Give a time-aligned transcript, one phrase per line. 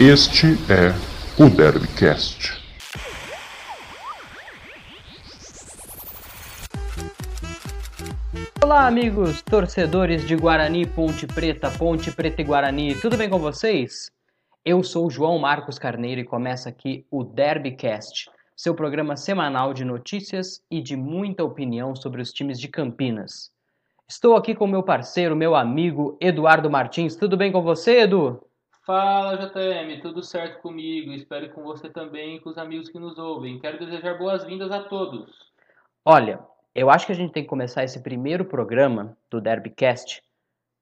[0.00, 0.94] Este é
[1.42, 2.52] o Derbycast.
[8.62, 14.08] Olá, amigos torcedores de Guarani, Ponte Preta, Ponte Preta e Guarani, tudo bem com vocês?
[14.64, 20.62] Eu sou João Marcos Carneiro e começa aqui o Derbycast, seu programa semanal de notícias
[20.70, 23.50] e de muita opinião sobre os times de Campinas.
[24.08, 27.16] Estou aqui com meu parceiro, meu amigo Eduardo Martins.
[27.16, 28.47] Tudo bem com você, Edu?
[28.88, 31.12] Fala, JM, tudo certo comigo?
[31.12, 33.58] Espero com você também e com os amigos que nos ouvem.
[33.58, 35.30] Quero desejar boas-vindas a todos.
[36.02, 36.40] Olha,
[36.74, 40.22] eu acho que a gente tem que começar esse primeiro programa do Derbycast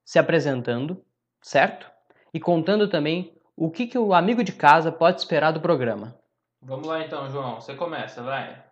[0.04, 1.04] se apresentando,
[1.42, 1.90] certo?
[2.32, 6.16] E contando também o que, que o amigo de casa pode esperar do programa.
[6.62, 7.60] Vamos lá então, João.
[7.60, 8.62] Você começa, vai.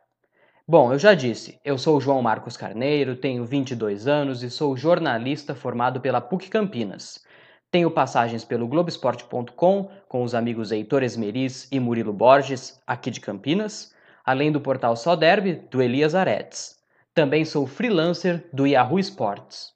[0.65, 4.77] Bom, eu já disse, eu sou o João Marcos Carneiro, tenho 22 anos e sou
[4.77, 7.25] jornalista formado pela PUC Campinas.
[7.75, 13.93] Tenho passagens pelo Globoesporte.com com os amigos Heitor Esmeriz e Murilo Borges, aqui de Campinas,
[14.25, 16.81] além do portal Só Derby, do Elias Aredes.
[17.13, 19.73] Também sou freelancer do Yahoo Sports.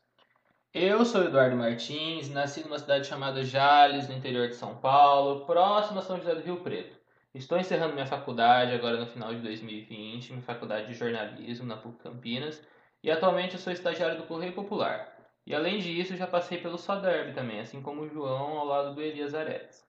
[0.73, 5.99] Eu sou Eduardo Martins, nasci numa cidade chamada Jales, no interior de São Paulo, próximo
[5.99, 6.97] a São José do Rio Preto.
[7.35, 11.99] Estou encerrando minha faculdade agora no final de 2020, minha faculdade de jornalismo na PUC
[11.99, 12.63] Campinas,
[13.03, 15.18] e atualmente eu sou estagiário do Correio Popular.
[15.49, 18.95] E além disso, já passei pelo Só Derby também, assim como o João ao lado
[18.95, 19.83] do Elias Aredes.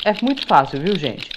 [0.05, 1.31] é muito fácil, viu, gente?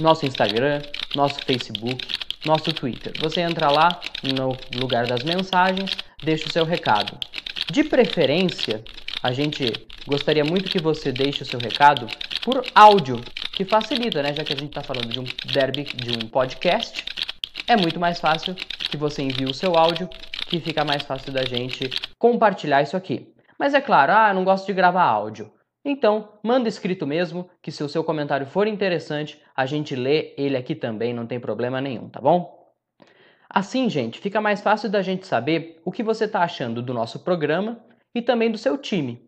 [0.00, 0.80] Nosso Instagram,
[1.14, 2.06] nosso Facebook,
[2.48, 3.12] nosso Twitter.
[3.20, 5.90] Você entra lá no lugar das mensagens,
[6.22, 7.18] deixa o seu recado.
[7.70, 8.82] De preferência,
[9.22, 9.72] a gente
[10.06, 12.08] gostaria muito que você deixe o seu recado
[12.42, 13.20] por áudio,
[13.52, 14.32] que facilita, né?
[14.34, 17.04] Já que a gente está falando de um derby, de um podcast,
[17.66, 20.08] é muito mais fácil que você envie o seu áudio,
[20.46, 23.28] que fica mais fácil da gente compartilhar isso aqui.
[23.58, 25.52] Mas é claro, ah, não gosto de gravar áudio.
[25.84, 30.56] Então, manda escrito mesmo, que se o seu comentário for interessante, a gente lê ele
[30.56, 32.58] aqui também, não tem problema nenhum, tá bom?
[33.48, 37.20] Assim, gente, fica mais fácil da gente saber o que você está achando do nosso
[37.20, 37.82] programa
[38.14, 39.26] e também do seu time.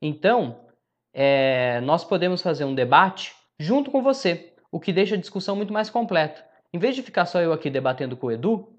[0.00, 0.66] Então,
[1.14, 5.72] é, nós podemos fazer um debate junto com você, o que deixa a discussão muito
[5.72, 6.44] mais completa.
[6.72, 8.71] Em vez de ficar só eu aqui debatendo com o Edu,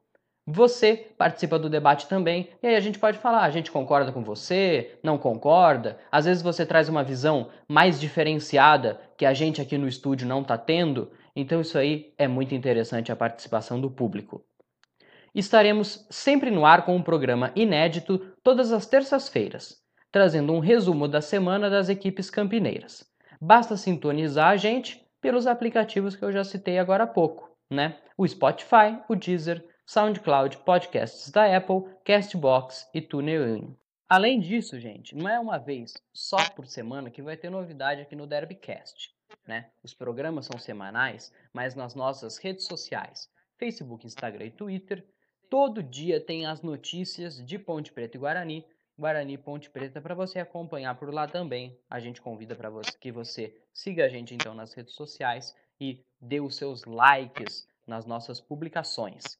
[0.45, 4.23] você participa do debate também e aí a gente pode falar, a gente concorda com
[4.23, 5.97] você, não concorda.
[6.11, 10.41] Às vezes você traz uma visão mais diferenciada que a gente aqui no estúdio não
[10.41, 14.43] está tendo, então isso aí é muito interessante a participação do público.
[15.33, 19.77] Estaremos sempre no ar com um programa inédito todas as terças-feiras,
[20.11, 23.03] trazendo um resumo da semana das equipes campineiras.
[23.41, 27.97] Basta sintonizar a gente pelos aplicativos que eu já citei agora há pouco, né?
[28.15, 33.75] O Spotify, o Deezer, SoundCloud, podcasts da Apple, Castbox e TuneIn.
[34.07, 38.15] Além disso, gente, não é uma vez só por semana que vai ter novidade aqui
[38.15, 39.13] no Derbycast.
[39.45, 39.69] Né?
[39.83, 45.05] Os programas são semanais, mas nas nossas redes sociais, Facebook, Instagram e Twitter,
[45.49, 48.65] todo dia tem as notícias de Ponte Preta e Guarani,
[48.97, 51.77] Guarani Ponte Preta para você acompanhar por lá também.
[51.89, 56.05] A gente convida para você que você siga a gente então nas redes sociais e
[56.21, 59.37] dê os seus likes nas nossas publicações.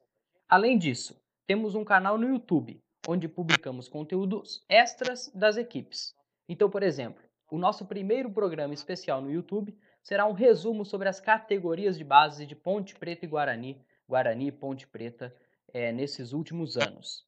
[0.53, 6.13] Além disso, temos um canal no YouTube, onde publicamos conteúdos extras das equipes.
[6.47, 11.19] Então, por exemplo, o nosso primeiro programa especial no YouTube será um resumo sobre as
[11.19, 15.35] categorias de base de Ponte Preta e Guarani, Guarani e Ponte Preta
[15.73, 17.25] é, nesses últimos anos.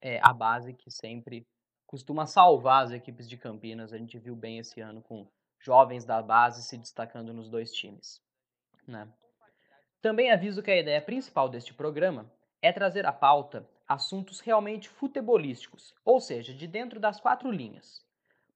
[0.00, 1.46] É a base que sempre
[1.86, 3.92] costuma salvar as equipes de Campinas.
[3.92, 5.28] A gente viu bem esse ano com
[5.60, 8.18] jovens da base se destacando nos dois times.
[8.88, 9.06] Né?
[10.00, 12.34] Também aviso que a ideia principal deste programa
[12.66, 18.04] é trazer à pauta assuntos realmente futebolísticos, ou seja, de dentro das quatro linhas.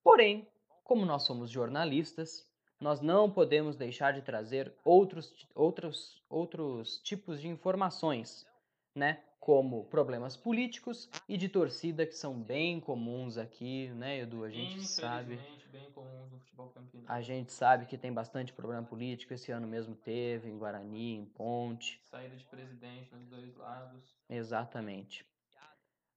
[0.03, 0.49] Porém,
[0.83, 2.45] como nós somos jornalistas,
[2.81, 8.45] nós não podemos deixar de trazer outros, outros, outros tipos de informações,
[8.93, 9.21] né?
[9.39, 14.43] Como problemas políticos e de torcida que são bem comuns aqui, né, Edu?
[14.43, 15.39] A gente sabe.
[15.71, 16.73] Bem comuns no futebol.
[17.07, 19.33] A gente sabe que tem bastante problema político.
[19.33, 22.01] Esse ano mesmo teve em Guarani, em Ponte.
[22.05, 24.17] Saída de presidente nos dois lados.
[24.29, 25.25] Exatamente.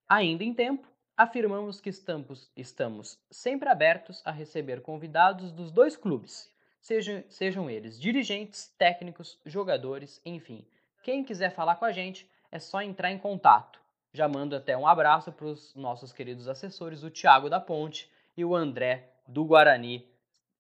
[0.08, 6.52] Ainda em tempo, afirmamos que estamos, estamos sempre abertos a receber convidados dos dois clubes,
[6.82, 10.66] sejam, sejam eles dirigentes, técnicos, jogadores, enfim.
[11.02, 13.82] Quem quiser falar com a gente é só entrar em contato.
[14.12, 18.46] Já mando até um abraço para os nossos queridos assessores, o Thiago da Ponte e
[18.46, 20.08] o André do Guarani.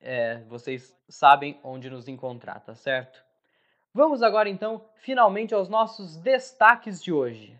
[0.02, 3.24] É, vocês sabem onde nos encontrar, tá certo?
[3.94, 7.56] Vamos agora então, finalmente, aos nossos destaques de hoje.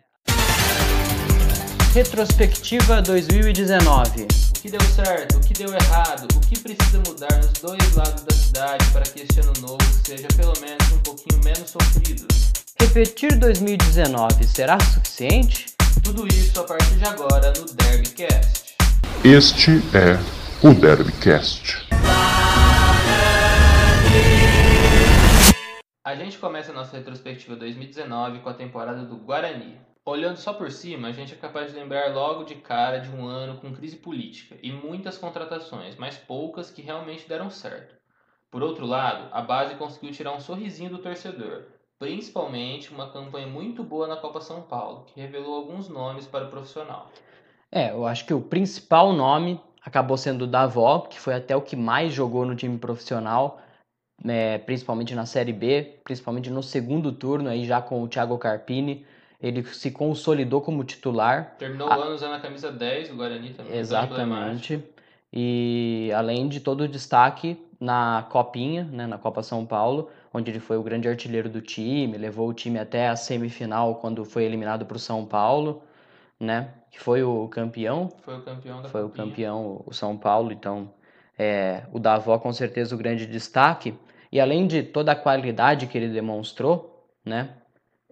[1.94, 4.24] Retrospectiva 2019.
[4.24, 8.24] O que deu certo, o que deu errado, o que precisa mudar nos dois lados
[8.24, 12.26] da cidade para que este ano novo seja pelo menos um pouquinho menos sofrido.
[12.80, 15.74] Repetir 2019 será suficiente?
[16.02, 18.74] Tudo isso a partir de agora no Derbycast.
[19.24, 21.86] Este é o Derbycast.
[26.02, 29.78] A gente começa a nossa retrospectiva 2019 com a temporada do Guarani.
[30.06, 33.26] Olhando só por cima, a gente é capaz de lembrar logo de cara de um
[33.26, 37.94] ano com crise política e muitas contratações, mas poucas que realmente deram certo.
[38.50, 41.64] Por outro lado, a base conseguiu tirar um sorrisinho do torcedor,
[41.98, 46.50] principalmente uma campanha muito boa na Copa São Paulo, que revelou alguns nomes para o
[46.50, 47.12] profissional.
[47.70, 51.62] É, eu acho que o principal nome acabou sendo o Davó, que foi até o
[51.62, 53.60] que mais jogou no time profissional,
[54.24, 59.04] é, principalmente na Série B, principalmente no segundo turno, aí já com o Thiago Carpini
[59.40, 61.56] ele se consolidou como titular.
[61.58, 61.98] Terminou a...
[61.98, 63.76] o ano usando a camisa 10, o Guarani também.
[63.76, 64.82] Exatamente.
[65.30, 70.60] E além de todo o destaque na Copinha, né, na Copa São Paulo, onde ele
[70.60, 74.86] foi o grande artilheiro do time, levou o time até a semifinal quando foi eliminado
[74.86, 75.82] para o São Paulo,
[76.40, 78.08] né, que foi o campeão.
[78.22, 79.24] Foi o campeão da Foi Copinha.
[79.24, 80.94] o campeão, o São Paulo, então
[81.36, 83.98] é, o Davó com certeza o grande destaque.
[84.30, 87.50] E além de toda a qualidade que ele demonstrou, né,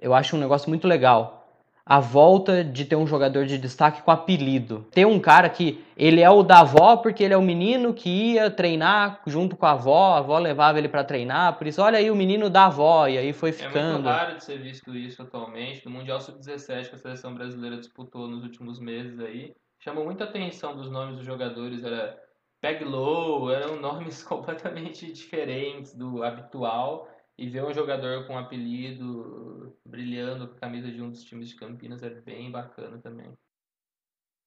[0.01, 1.42] eu acho um negócio muito legal.
[1.85, 4.87] A volta de ter um jogador de destaque com apelido.
[4.93, 8.09] Ter um cara que ele é o da avó porque ele é o menino que
[8.09, 11.99] ia treinar junto com a avó, a avó levava ele para treinar, por isso olha
[11.99, 13.77] aí o menino da avó e aí foi ficando.
[13.79, 15.85] É muito raro de ser visto isso atualmente.
[15.85, 20.77] No Mundial Sub-17 que a seleção brasileira disputou nos últimos meses aí, chamou muita atenção
[20.77, 22.17] dos nomes dos jogadores, era
[22.61, 27.09] Peg Low, eram nomes completamente diferentes do habitual
[27.43, 31.49] e ver um jogador com um apelido brilhando com a camisa de um dos times
[31.49, 33.33] de Campinas é bem bacana também.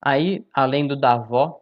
[0.02, 1.62] Aí, além do Davó,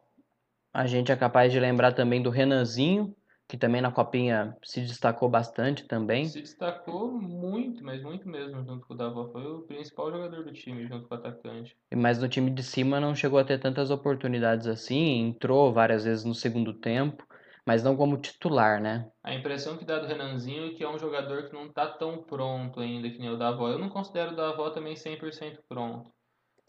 [0.71, 3.15] a gente é capaz de lembrar também do Renanzinho,
[3.47, 6.25] que também na copinha se destacou bastante também.
[6.25, 9.27] Se destacou muito, mas muito mesmo junto com o Davó.
[9.31, 11.75] Foi o principal jogador do time junto com o atacante.
[11.95, 16.24] Mas no time de cima não chegou a ter tantas oportunidades assim, entrou várias vezes
[16.24, 17.25] no segundo tempo
[17.65, 19.10] mas não como titular, né?
[19.24, 22.24] A impressão que dá do Renanzinho é que é um jogador que não tá tão
[22.24, 23.70] pronto ainda que nem o Davó.
[23.70, 26.12] Eu não considero o Davó também 100% pronto.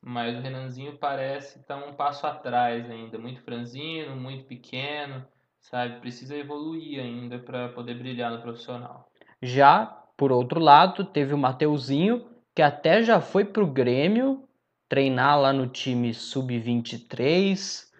[0.00, 5.24] Mas o Renanzinho parece estar tá um passo atrás ainda, muito franzino, muito pequeno,
[5.60, 6.00] sabe?
[6.00, 9.08] Precisa evoluir ainda para poder brilhar no profissional.
[9.42, 9.86] Já,
[10.16, 14.46] por outro lado, teve o Mateuzinho, que até já foi pro Grêmio
[14.88, 17.90] treinar lá no time sub-23,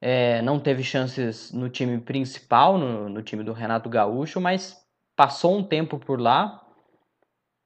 [0.00, 4.76] é, não teve chances no time principal, no, no, time do Renato Gaúcho, mas
[5.16, 6.60] passou um tempo por lá.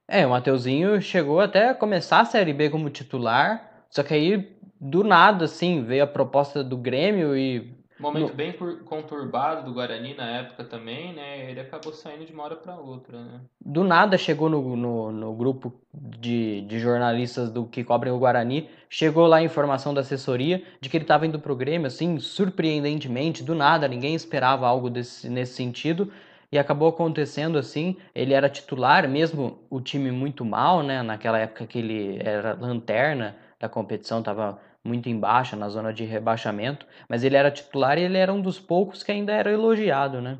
[0.07, 5.03] É, o Mateuzinho chegou até começar a Série B como titular, só que aí, do
[5.03, 8.33] nada, assim, veio a proposta do Grêmio e Momento no...
[8.33, 8.53] bem
[8.85, 11.51] conturbado do Guarani na época também, né?
[11.51, 13.41] Ele acabou saindo de uma hora para outra, né?
[13.59, 18.69] Do nada chegou no, no, no, grupo de, de jornalistas do que cobrem o Guarani,
[18.89, 23.43] chegou lá a informação da assessoria de que ele estava indo pro Grêmio, assim, surpreendentemente,
[23.43, 26.11] do nada, ninguém esperava algo desse, nesse sentido.
[26.51, 31.03] E acabou acontecendo assim, ele era titular, mesmo o time muito mal, né?
[31.03, 36.85] Naquela época que ele era lanterna da competição, estava muito embaixo, na zona de rebaixamento,
[37.07, 40.37] mas ele era titular e ele era um dos poucos que ainda era elogiado, né?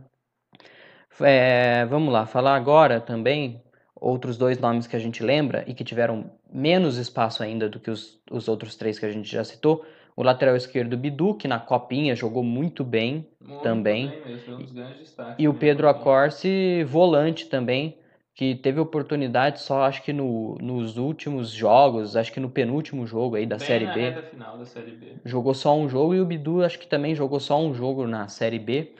[1.22, 3.62] É, vamos lá, falar agora também
[3.96, 7.92] outros dois nomes que a gente lembra e que tiveram menos espaço ainda do que
[7.92, 9.86] os, os outros três que a gente já citou.
[10.16, 14.10] O lateral esquerdo, Bidu, que na copinha jogou muito bem Muito também.
[14.10, 15.88] bem destaques E o Pedro.
[15.88, 17.98] Acorce, volante também,
[18.36, 23.36] que teve oportunidade só acho que no, nos últimos jogos, acho que no penúltimo jogo
[23.36, 24.12] aí da Bem Série na B.
[24.58, 25.16] da Série B.
[25.26, 28.28] Jogou só um jogo e o Bidu acho que também jogou só um jogo na
[28.28, 28.96] Série B.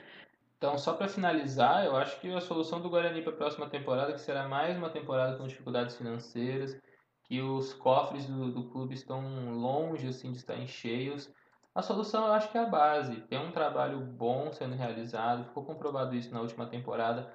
[0.58, 4.12] Então, só para finalizar, eu acho que a solução do Guarani para a próxima temporada,
[4.12, 6.78] que será mais uma temporada com dificuldades financeiras,
[7.24, 11.32] que os cofres do, do clube estão longe assim de estarem cheios.
[11.74, 13.22] A solução eu acho que é a base.
[13.22, 17.32] Tem um trabalho bom sendo realizado, ficou comprovado isso na última temporada.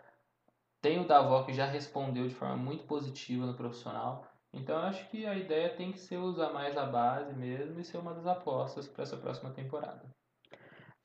[0.86, 4.24] Tem o Davó que já respondeu de forma muito positiva no profissional.
[4.54, 7.84] Então eu acho que a ideia tem que ser usar mais a base mesmo e
[7.84, 10.04] ser uma das apostas para essa próxima temporada.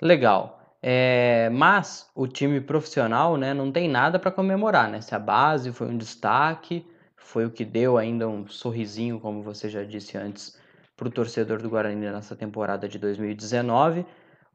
[0.03, 0.61] Legal.
[0.83, 5.01] É, mas o time profissional, né, não tem nada para comemorar, né?
[5.01, 9.71] Se a base foi um destaque, foi o que deu ainda um sorrisinho, como você
[9.71, 10.61] já disse antes,
[10.95, 14.05] para o torcedor do Guarani nessa temporada de 2019.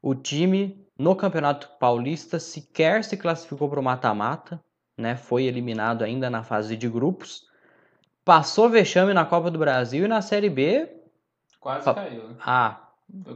[0.00, 4.64] O time no Campeonato Paulista sequer se classificou para o mata-mata,
[4.96, 5.16] né?
[5.16, 7.46] Foi eliminado ainda na fase de grupos.
[8.24, 10.88] Passou vexame na Copa do Brasil e na Série B,
[11.60, 12.22] Quase Pa- caiu.
[12.44, 12.76] ah,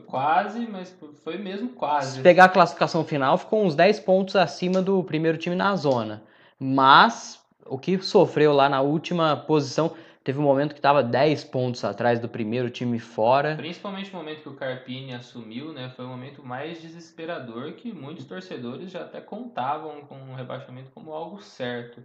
[0.07, 2.21] quase, mas foi mesmo Se quase.
[2.23, 6.23] pegar a classificação final, ficou uns 10 pontos acima do primeiro time na zona.
[6.59, 11.85] Mas o que sofreu lá na última posição, teve um momento que estava 10 pontos
[11.85, 13.57] atrás do primeiro time fora.
[13.57, 15.91] Principalmente no momento que o Carpini assumiu, né?
[15.91, 21.12] Foi o momento mais desesperador que muitos torcedores já até contavam com o rebaixamento como
[21.12, 22.03] algo certo,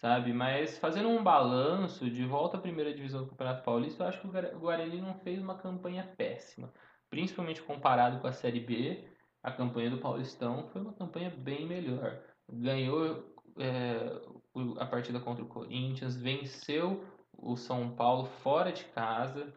[0.00, 0.32] sabe?
[0.32, 4.26] Mas fazendo um balanço de volta à primeira divisão do Campeonato Paulista, eu acho que
[4.26, 6.72] o Guara- o Guarani não fez uma campanha péssima.
[7.08, 9.04] Principalmente comparado com a Série B,
[9.42, 12.20] a campanha do Paulistão foi uma campanha bem melhor.
[12.50, 14.20] Ganhou é,
[14.52, 17.04] o- a partida contra o Corinthians, venceu
[17.44, 19.52] o São Paulo fora de casa.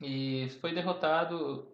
[0.00, 1.68] E foi derrotado.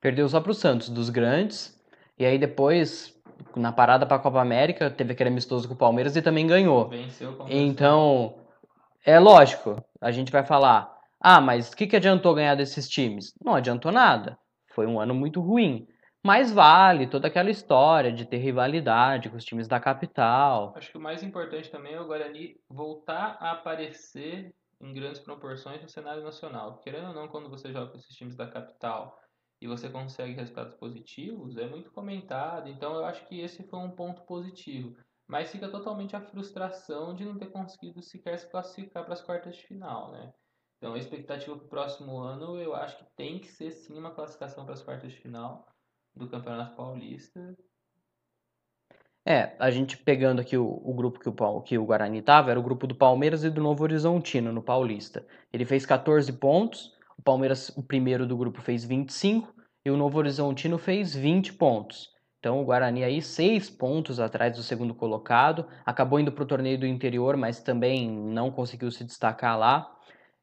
[0.00, 1.80] Perdeu só para o Santos, dos grandes.
[2.18, 3.18] E aí depois,
[3.54, 6.88] na parada para a Copa América, teve aquele amistoso com o Palmeiras e também ganhou.
[6.88, 8.34] Venceu Então,
[9.04, 13.32] é lógico, a gente vai falar, ah, mas o que, que adiantou ganhar desses times?
[13.42, 14.38] Não adiantou nada.
[14.68, 15.86] Foi um ano muito ruim.
[16.26, 20.74] Mas vale toda aquela história de ter rivalidade com os times da capital.
[20.74, 25.80] Acho que o mais importante também é o Guarani voltar a aparecer em grandes proporções
[25.80, 26.78] no cenário nacional.
[26.78, 29.16] Querendo ou não, quando você joga com esses times da capital
[29.62, 32.68] e você consegue resultados positivos, é muito comentado.
[32.68, 34.96] Então eu acho que esse foi um ponto positivo.
[35.28, 39.54] Mas fica totalmente a frustração de não ter conseguido sequer se classificar para as quartas
[39.54, 40.32] de final, né?
[40.78, 44.10] Então a expectativa para o próximo ano eu acho que tem que ser sim uma
[44.10, 45.64] classificação para as quartas de final
[46.16, 47.56] do Campeonato Paulista.
[49.28, 52.60] É, a gente pegando aqui o, o grupo que o, que o Guarani tava, era
[52.60, 55.26] o grupo do Palmeiras e do Novo Horizontino no Paulista.
[55.52, 59.52] Ele fez 14 pontos, o Palmeiras, o primeiro do grupo, fez 25
[59.84, 62.08] e o Novo Horizontino fez 20 pontos.
[62.38, 66.78] Então o Guarani aí 6 pontos atrás do segundo colocado, acabou indo para o torneio
[66.78, 69.92] do interior, mas também não conseguiu se destacar lá.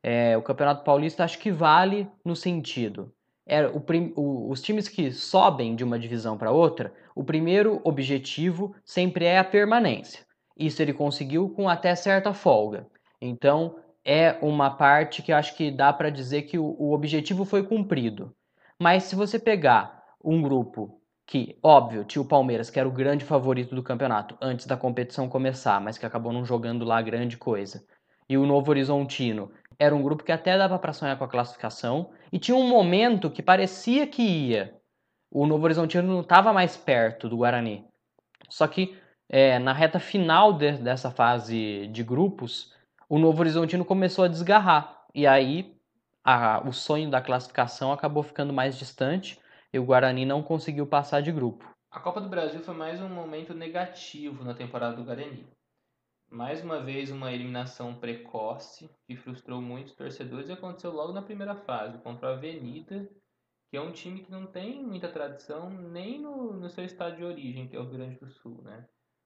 [0.04, 3.14] É, o Campeonato Paulista acho que vale no sentido.
[3.46, 3.84] É, o
[4.16, 9.38] o- os times que sobem de uma divisão para outra, o primeiro objetivo sempre é
[9.38, 10.26] a permanência.
[10.58, 12.88] Isso ele conseguiu com até certa folga.
[13.22, 17.64] Então, é uma parte que acho que dá para dizer que o, o objetivo foi
[17.64, 18.34] cumprido.
[18.80, 23.24] Mas se você pegar um grupo que, óbvio, tinha o Palmeiras, que era o grande
[23.24, 27.84] favorito do campeonato antes da competição começar, mas que acabou não jogando lá grande coisa,
[28.30, 32.12] e o Novo Horizontino, era um grupo que até dava para sonhar com a classificação,
[32.32, 34.76] e tinha um momento que parecia que ia.
[35.32, 37.86] O Novo Horizontino não estava mais perto do Guarani.
[38.50, 38.98] Só que
[39.30, 42.72] é, na reta final de- dessa fase de grupos,
[43.10, 45.06] o Novo Horizontino começou a desgarrar.
[45.16, 45.76] E aí
[46.24, 49.40] a- o sonho da classificação acabou ficando mais distante
[49.74, 51.68] e o Guarani não conseguiu passar de grupo.
[51.92, 55.46] A Copa do Brasil foi mais um momento negativo na temporada do Guarani.
[56.34, 61.54] Mais uma vez, uma eliminação precoce que frustrou muitos torcedores e aconteceu logo na primeira
[61.54, 63.08] fase, contra a Avenida,
[63.70, 67.24] que é um time que não tem muita tradição nem no, no seu estado de
[67.24, 68.84] origem, que é o Rio Grande do Sul, né?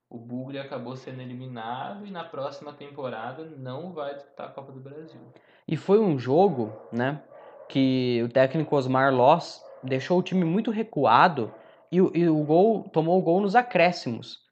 [0.09, 4.81] O Bugre acabou sendo eliminado e na próxima temporada não vai disputar a Copa do
[4.81, 5.21] Brasil.
[5.65, 7.23] E foi um jogo, né,
[7.69, 11.53] que o técnico Osmar Loss deixou o time muito recuado
[11.89, 14.45] e, e o gol tomou o gol nos acréscimos.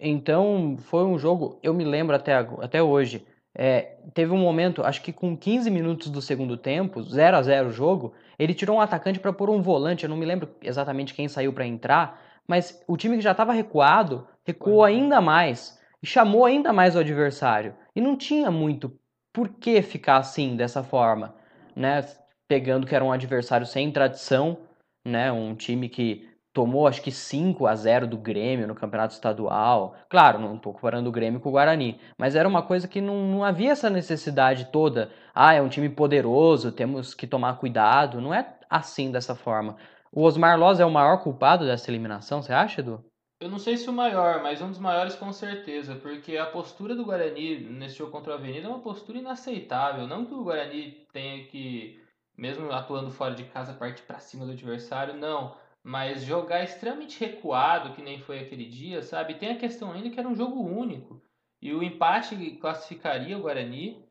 [0.00, 3.26] Então foi um jogo, eu me lembro até, até hoje.
[3.54, 7.68] é, teve um momento, acho que com 15 minutos do segundo tempo, 0 a 0
[7.68, 10.04] o jogo, ele tirou um atacante para pôr um volante.
[10.04, 13.52] Eu não me lembro exatamente quem saiu para entrar, mas o time que já estava
[13.52, 14.94] recuado recuou Foi.
[14.94, 17.74] ainda mais e chamou ainda mais o adversário.
[17.94, 18.96] E não tinha muito
[19.32, 21.34] por que ficar assim, dessa forma,
[21.76, 22.04] né?
[22.48, 24.58] Pegando que era um adversário sem tradição,
[25.04, 25.30] né?
[25.30, 29.94] Um time que tomou acho que 5 a 0 do Grêmio no campeonato estadual.
[30.08, 33.26] Claro, não estou comparando o Grêmio com o Guarani, mas era uma coisa que não,
[33.26, 35.10] não havia essa necessidade toda.
[35.34, 38.20] Ah, é um time poderoso, temos que tomar cuidado.
[38.20, 39.76] Não é assim dessa forma.
[40.12, 43.04] O Osmar Loz é o maior culpado dessa eliminação, você acha, Edu?
[43.40, 46.94] Eu não sei se o maior, mas um dos maiores com certeza, porque a postura
[46.94, 50.06] do Guarani nesse jogo contra o Avenida é uma postura inaceitável.
[50.06, 51.98] Não que o Guarani tenha que,
[52.36, 55.56] mesmo atuando fora de casa, partir para cima do adversário, não.
[55.82, 59.34] Mas jogar extremamente recuado, que nem foi aquele dia, sabe?
[59.34, 61.22] Tem a questão ainda que era um jogo único.
[61.62, 64.04] E o empate classificaria o Guarani,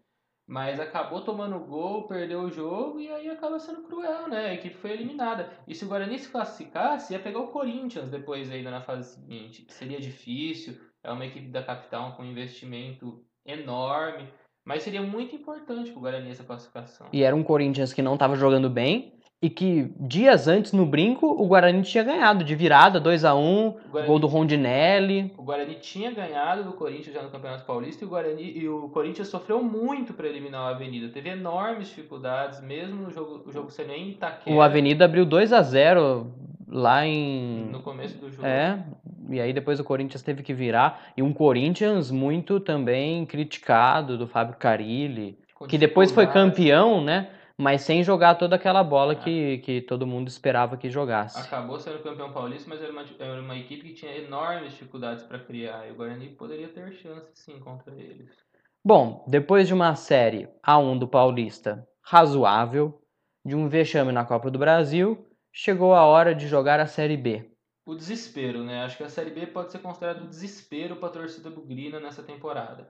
[0.47, 4.47] mas acabou tomando gol, perdeu o jogo e aí acaba sendo cruel, né?
[4.47, 5.51] A equipe foi eliminada.
[5.67, 9.65] E se o Guarani se classificasse, ia pegar o Corinthians depois ainda na fase seguinte.
[9.69, 14.27] Seria difícil, é uma equipe da capital com um investimento enorme,
[14.65, 17.07] mas seria muito importante para o Guarani essa classificação.
[17.13, 21.25] E era um Corinthians que não estava jogando bem, e que dias antes no brinco
[21.25, 25.34] o Guarani tinha ganhado de virada 2 a 1 Guarani, gol do Rondinelli.
[25.38, 28.89] O Guarani tinha ganhado do Corinthians já no Campeonato Paulista e o Guarani e o
[28.89, 31.08] Corinthians sofreu muito para eliminar o Avenida.
[31.08, 34.53] Teve enormes dificuldades, mesmo no jogo, o jogo sendo em Itaquera.
[34.53, 36.27] O Avenida abriu 2 a 0
[36.67, 38.46] lá em no começo do jogo.
[38.46, 38.84] É.
[39.29, 44.27] E aí depois o Corinthians teve que virar e um Corinthians muito também criticado do
[44.27, 45.38] Fábio Carilli,
[45.69, 47.29] que depois foi campeão, né?
[47.59, 49.15] Mas sem jogar toda aquela bola é.
[49.17, 51.37] que, que todo mundo esperava que jogasse.
[51.37, 55.39] Acabou sendo campeão paulista, mas era uma, era uma equipe que tinha enormes dificuldades para
[55.39, 58.31] criar, e o Guarani poderia ter chance sim contra eles.
[58.81, 63.01] Bom, depois de uma série A1 do Paulista razoável,
[63.45, 67.51] de um vexame na Copa do Brasil, chegou a hora de jogar a Série B.
[67.85, 68.85] O desespero, né?
[68.85, 72.89] Acho que a Série B pode ser considerado desespero para a torcida bugrina nessa temporada.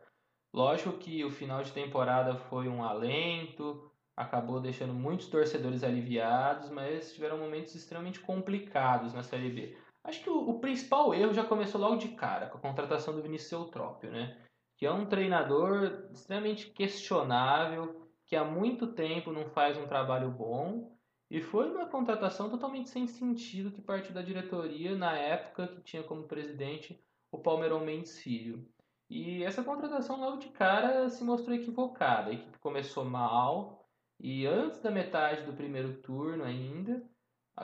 [0.53, 3.88] Lógico que o final de temporada foi um alento,
[4.19, 9.77] acabou deixando muitos torcedores aliviados, mas tiveram momentos extremamente complicados na Série B.
[10.03, 13.21] Acho que o, o principal erro já começou logo de cara, com a contratação do
[13.21, 14.37] Vinícius Eutrópio, né?
[14.77, 20.97] Que é um treinador extremamente questionável, que há muito tempo não faz um trabalho bom,
[21.31, 26.03] e foi uma contratação totalmente sem sentido que partiu da diretoria na época que tinha
[26.03, 28.67] como presidente o Palmeirão Mendes Filho.
[29.09, 32.31] E essa contratação logo de cara se mostrou equivocada.
[32.31, 33.78] A equipe começou mal,
[34.19, 37.01] e antes da metade do primeiro turno ainda,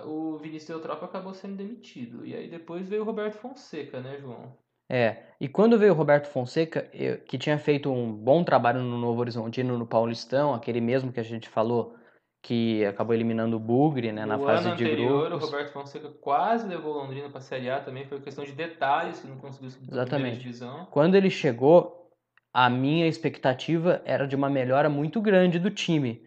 [0.05, 2.25] o Vinícius Eutrópio acabou sendo demitido.
[2.25, 4.57] E aí depois veio o Roberto Fonseca, né, João?
[4.89, 6.83] É, e quando veio o Roberto Fonseca,
[7.25, 11.23] que tinha feito um bom trabalho no Novo Horizontino, no Paulistão, aquele mesmo que a
[11.23, 11.95] gente falou,
[12.43, 15.43] que acabou eliminando o Bugre, né, na no fase ano de anterior, grupos.
[15.43, 19.19] o Roberto Fonseca quase levou Londrina para a Série A também, foi questão de detalhes
[19.19, 20.85] que não conseguiu subir primeira divisão.
[20.91, 22.11] Quando ele chegou,
[22.53, 26.23] a minha expectativa era de uma melhora muito grande do time.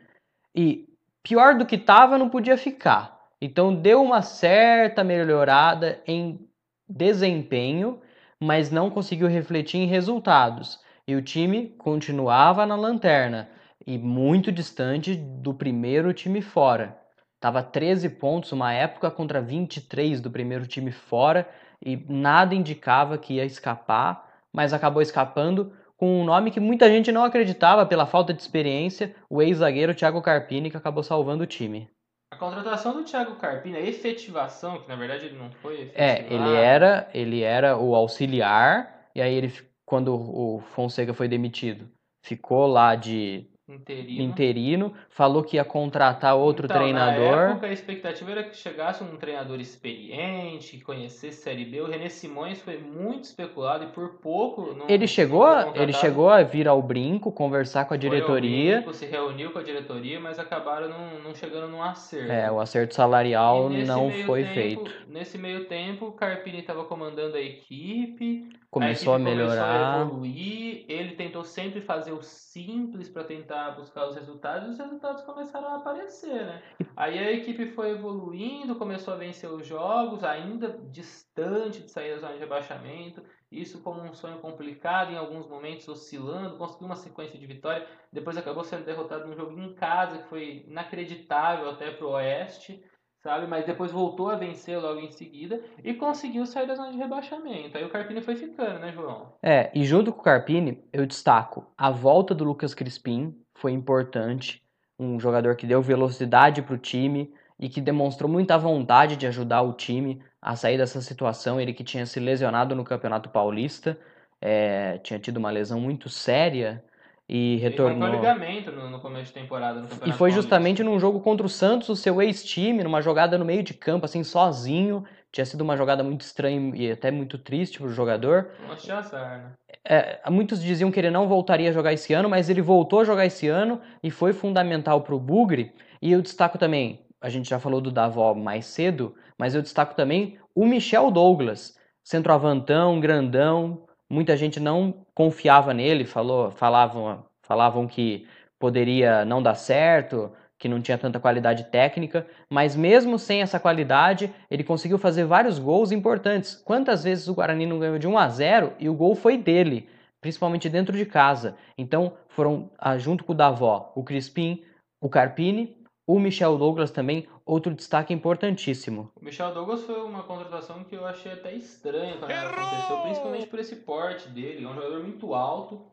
[0.60, 0.88] E
[1.22, 3.16] pior do que estava não podia ficar.
[3.40, 6.48] Então deu uma certa melhorada em
[6.88, 8.00] desempenho,
[8.40, 10.80] mas não conseguiu refletir em resultados.
[11.06, 13.48] E o time continuava na lanterna
[13.86, 16.98] e muito distante do primeiro time fora.
[17.38, 21.48] Tava 13 pontos uma época contra 23 do primeiro time fora
[21.80, 27.10] e nada indicava que ia escapar, mas acabou escapando com um nome que muita gente
[27.10, 31.90] não acreditava pela falta de experiência, o ex-zagueiro Thiago Carpini, que acabou salvando o time.
[32.32, 36.00] A contratação do Thiago Carpini, a efetivação, que na verdade ele não foi efetivado.
[36.00, 39.52] É, ele era, ele era o auxiliar, e aí ele,
[39.84, 41.90] quando o Fonseca foi demitido,
[42.24, 44.22] ficou lá de interino.
[44.22, 47.36] interino, falou que ia contratar outro então, treinador.
[47.36, 51.80] Na época, a expectativa era que chegasse um treinador experiente, que conhecesse Série B.
[51.82, 54.88] O René Simões foi muito especulado e por pouco não.
[54.88, 58.76] Ele chegou, ele chegou a vir ao brinco, conversar com a diretoria.
[58.76, 62.32] Brinco, se reuniu com a diretoria, mas acabaram não, não chegando num acerto.
[62.32, 64.92] É, o acerto salarial não foi tempo, feito.
[65.08, 68.48] Nesse meio tempo, o Carpini estava comandando a equipe.
[68.70, 69.54] Começou a, a melhorar.
[69.54, 70.84] Começou a evoluir.
[70.88, 75.68] Ele tentou sempre fazer o simples para tentar buscar os resultados e os resultados começaram
[75.68, 76.62] a aparecer, né?
[76.96, 82.20] Aí a equipe foi evoluindo, começou a vencer os jogos, ainda distante de sair da
[82.20, 87.38] zona de rebaixamento, isso como um sonho complicado, em alguns momentos oscilando, conseguiu uma sequência
[87.38, 92.10] de vitória, depois acabou sendo derrotado num jogo em casa que foi inacreditável até pro
[92.10, 92.84] Oeste,
[93.22, 93.46] sabe?
[93.46, 97.76] Mas depois voltou a vencer logo em seguida e conseguiu sair da zona de rebaixamento.
[97.76, 99.32] Aí o Carpini foi ficando, né, João?
[99.42, 104.62] É, e junto com o Carpini, eu destaco a volta do Lucas Crispim, foi importante,
[104.98, 109.62] um jogador que deu velocidade para o time e que demonstrou muita vontade de ajudar
[109.62, 111.60] o time a sair dessa situação.
[111.60, 113.98] Ele que tinha se lesionado no Campeonato Paulista,
[114.40, 116.84] é, tinha tido uma lesão muito séria
[117.28, 118.08] e retornou.
[118.08, 119.82] Ele ligamento no, no começo de temporada.
[120.06, 123.62] e foi justamente num jogo contra o Santos, o seu ex-time, numa jogada no meio
[123.62, 125.04] de campo, assim, sozinho.
[125.30, 128.52] Tinha sido uma jogada muito estranha e até muito triste pro jogador.
[128.66, 129.52] Nossa, de azar, né?
[129.84, 133.04] É, muitos diziam que ele não voltaria a jogar esse ano, mas ele voltou a
[133.04, 135.74] jogar esse ano e foi fundamental pro Bugre.
[136.00, 139.94] E eu destaco também, a gente já falou do Davó mais cedo, mas eu destaco
[139.94, 148.26] também o Michel Douglas, centroavantão, grandão, muita gente não confiava nele, falou, falavam, falavam que
[148.58, 154.32] poderia não dar certo, que não tinha tanta qualidade técnica, mas mesmo sem essa qualidade,
[154.50, 156.56] ele conseguiu fazer vários gols importantes.
[156.56, 159.88] Quantas vezes o Guarani não ganhou de 1 a 0 e o gol foi dele,
[160.20, 161.56] principalmente dentro de casa.
[161.76, 164.64] Então, foram ah, junto com o Davó, o Crispim,
[165.00, 165.76] o Carpini,
[166.08, 169.12] o Michel Douglas também, outro destaque importantíssimo.
[169.14, 173.58] O Michel Douglas foi uma contratação que eu achei até estranha quando aconteceu, principalmente por
[173.58, 174.64] esse porte dele.
[174.64, 175.92] É um jogador muito alto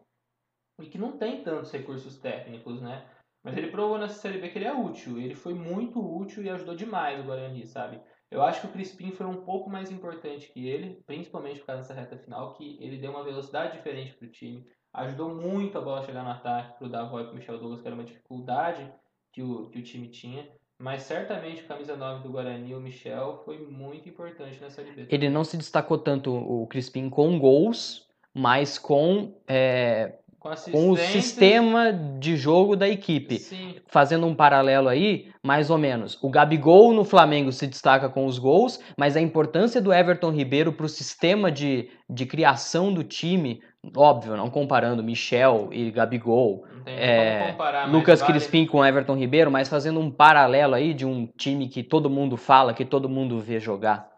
[0.81, 3.05] e que não tem tantos recursos técnicos, né?
[3.43, 5.19] Mas ele provou nessa Série B que ele é útil.
[5.19, 7.99] Ele foi muito útil e ajudou demais o Guarani, sabe?
[8.31, 11.81] Eu acho que o Crispim foi um pouco mais importante que ele, principalmente por causa
[11.81, 14.65] dessa reta final, que ele deu uma velocidade diferente para o time.
[14.93, 17.59] Ajudou muito a bola a chegar no ataque para o Davó e para o Michel
[17.59, 18.89] Douglas, que era uma dificuldade
[19.35, 20.47] que o, que o time tinha.
[20.79, 25.29] Mas certamente o camisa 9 do Guarani, o Michel, foi muito importante nessa Série Ele
[25.29, 30.13] não se destacou tanto o Crispim com gols, mas com, é,
[30.71, 33.39] com, o sistema de jogo da equipe.
[33.39, 33.75] Sim.
[33.87, 36.17] Fazendo um paralelo aí, mais ou menos.
[36.21, 40.71] O Gabigol no Flamengo se destaca com os gols, mas a importância do Everton Ribeiro
[40.71, 43.61] para o sistema de, de criação do time
[43.95, 48.33] óbvio, não comparando Michel e Gabigol, é, comparar, Lucas vale...
[48.33, 52.37] Crispim com Everton Ribeiro, mas fazendo um paralelo aí de um time que todo mundo
[52.37, 54.14] fala, que todo mundo vê jogar.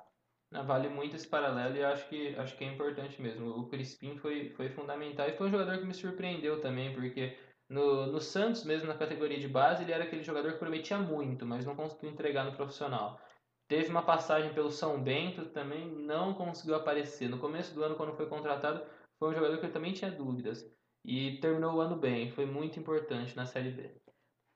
[0.51, 3.49] Vale muito esse paralelo e acho que, acho que é importante mesmo.
[3.49, 7.37] O Crispim foi, foi fundamental e foi um jogador que me surpreendeu também, porque
[7.69, 11.45] no, no Santos, mesmo na categoria de base, ele era aquele jogador que prometia muito,
[11.45, 13.19] mas não conseguiu entregar no profissional.
[13.67, 17.27] Teve uma passagem pelo São Bento, também não conseguiu aparecer.
[17.27, 18.81] No começo do ano, quando foi contratado,
[19.19, 20.65] foi um jogador que eu também tinha dúvidas.
[21.03, 23.93] E terminou o ano bem, foi muito importante na Série B.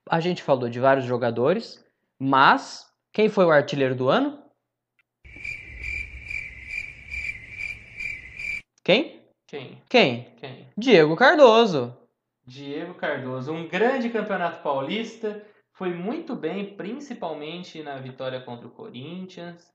[0.09, 1.85] A gente falou de vários jogadores,
[2.17, 4.40] mas quem foi o artilheiro do ano?
[8.83, 9.21] Quem?
[9.47, 9.81] Quem?
[9.87, 10.25] Quem?
[10.37, 10.67] Quem?
[10.75, 11.95] Diego Cardoso.
[12.45, 19.71] Diego Cardoso, um grande campeonato paulista, foi muito bem, principalmente na vitória contra o Corinthians.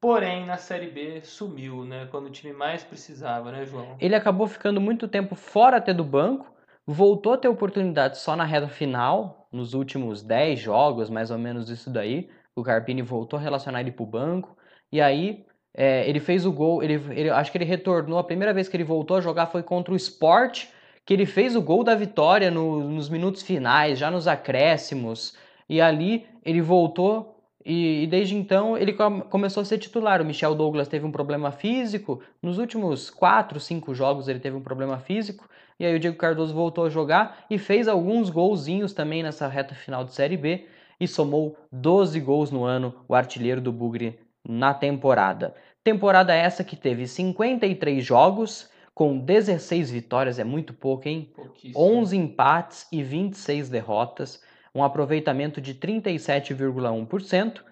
[0.00, 2.08] Porém, na Série B sumiu, né?
[2.10, 3.96] Quando o time mais precisava, né, João?
[4.00, 6.52] Ele acabou ficando muito tempo fora até do banco,
[6.84, 11.70] voltou a ter oportunidade só na reta final, nos últimos 10 jogos, mais ou menos
[11.70, 12.28] isso daí.
[12.56, 14.56] O Carpini voltou a relacionar ele pro banco,
[14.90, 18.52] e aí é, ele fez o gol, ele, ele, acho que ele retornou, a primeira
[18.52, 20.66] vez que ele voltou a jogar foi contra o Sport,
[21.04, 25.36] que ele fez o gol da vitória no, nos minutos finais, já nos acréscimos,
[25.68, 27.32] e ali ele voltou
[27.64, 28.92] e, e, desde então ele
[29.30, 30.20] começou a ser titular.
[30.20, 32.20] O Michel Douglas teve um problema físico.
[32.42, 35.48] Nos últimos 4, 5 jogos ele teve um problema físico.
[35.78, 39.74] E aí o Diego Cardoso voltou a jogar e fez alguns golzinhos também nessa reta
[39.74, 40.66] final de Série B.
[41.00, 45.54] E somou 12 gols no ano, o artilheiro do Bugre na temporada.
[45.84, 51.32] Temporada essa que teve 53 jogos, com 16 vitórias, é muito pouco, hein?
[51.74, 54.40] 11 empates e 26 derrotas
[54.74, 57.62] um aproveitamento de 37,1%.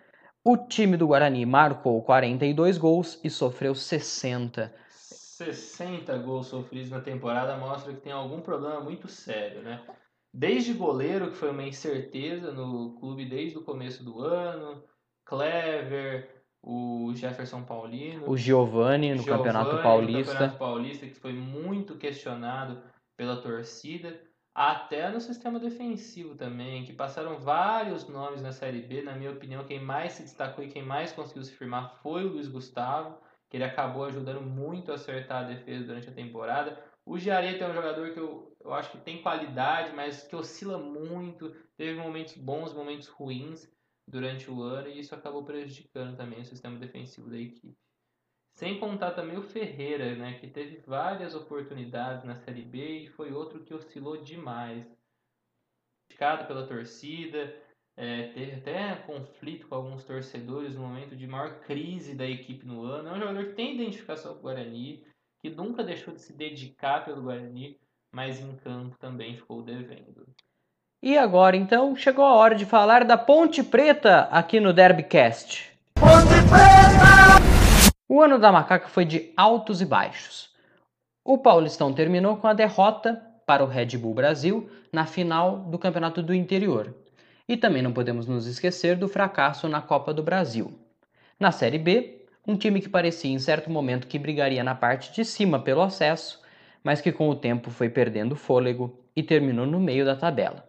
[0.45, 4.75] O time do Guarani marcou 42 gols e sofreu 60.
[4.91, 9.83] 60 gols sofridos na temporada mostra que tem algum problema muito sério, né?
[10.33, 14.85] Desde goleiro, que foi uma incerteza no clube desde o começo do ano,
[15.25, 21.33] Clever, o Jefferson Paulino, o Giovani no Giovani, Campeonato Paulista, no Campeonato Paulista que foi
[21.33, 22.83] muito questionado
[23.17, 24.21] pela torcida
[24.55, 29.01] até no sistema defensivo também, que passaram vários nomes na Série B.
[29.01, 32.33] Na minha opinião, quem mais se destacou e quem mais conseguiu se firmar foi o
[32.33, 33.17] Luiz Gustavo,
[33.49, 36.79] que ele acabou ajudando muito a acertar a defesa durante a temporada.
[37.07, 40.79] O Giareta é um jogador que eu, eu acho que tem qualidade, mas que oscila
[40.79, 43.69] muito, teve momentos bons, momentos ruins
[44.11, 47.79] durante o ano, e isso acabou prejudicando também o sistema defensivo da equipe.
[48.53, 53.33] Sem contar também o Ferreira, né, que teve várias oportunidades na Série B e foi
[53.33, 54.85] outro que oscilou demais.
[56.09, 57.57] Criticado pela torcida,
[57.97, 62.83] é, teve até conflito com alguns torcedores no momento de maior crise da equipe no
[62.83, 63.09] ano.
[63.09, 65.07] É um jogador que tem identificação com o Guarani,
[65.41, 67.79] que nunca deixou de se dedicar pelo Guarani,
[68.13, 70.27] mas em campo também ficou devendo.
[71.03, 75.73] E agora, então, chegou a hora de falar da Ponte Preta aqui no Derbycast.
[75.95, 77.91] Ponte Preta!
[78.07, 80.51] O ano da Macaca foi de altos e baixos.
[81.25, 86.23] O Paulistão terminou com a derrota para o Red Bull Brasil na final do Campeonato
[86.23, 86.95] do Interior.
[87.49, 90.71] E também não podemos nos esquecer do fracasso na Copa do Brasil.
[91.39, 95.25] Na Série B, um time que parecia em certo momento que brigaria na parte de
[95.25, 96.43] cima pelo acesso,
[96.85, 100.69] mas que com o tempo foi perdendo fôlego e terminou no meio da tabela.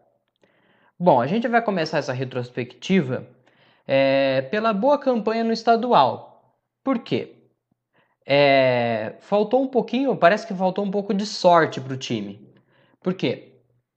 [1.03, 3.25] Bom, a gente vai começar essa retrospectiva
[3.87, 6.55] é, pela boa campanha no estadual.
[6.83, 7.37] Por quê?
[8.23, 12.47] É, faltou um pouquinho, parece que faltou um pouco de sorte para o time.
[13.01, 13.53] Por quê?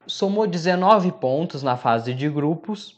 [0.06, 2.96] Somou 19 pontos na fase de grupos.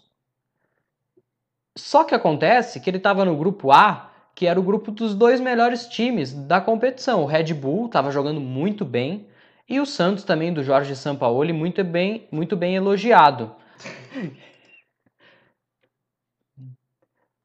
[1.77, 5.41] Só que acontece que ele estava no grupo A, que era o grupo dos dois
[5.41, 7.25] melhores times da competição.
[7.25, 9.27] O Red Bull estava jogando muito bem
[9.69, 13.66] e o Santos também do Jorge Sampaoli muito bem, muito bem elogiado.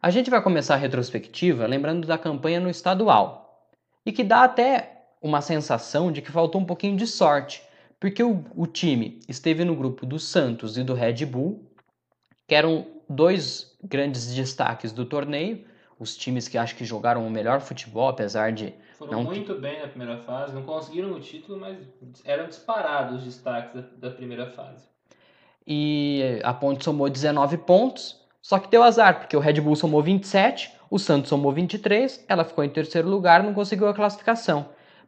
[0.02, 3.72] A gente vai começar a retrospectiva lembrando da campanha no estadual
[4.04, 7.62] e que dá até uma sensação de que faltou um pouquinho de sorte,
[8.00, 11.72] porque o, o time esteve no grupo do Santos e do Red Bull,
[12.48, 15.64] que eram dois grandes destaques do torneio,
[16.00, 18.74] os times que acho que jogaram o melhor futebol, apesar de.
[18.98, 19.24] Foram não...
[19.24, 21.78] muito bem na primeira fase, não conseguiram o título, mas
[22.26, 24.91] eram disparados os destaques da, da primeira fase.
[25.74, 30.04] E a Ponte somou 19 pontos, só que deu azar, porque o Red Bull somou
[30.04, 34.66] 27, o Santos somou 23, ela ficou em terceiro lugar, não conseguiu a classificação.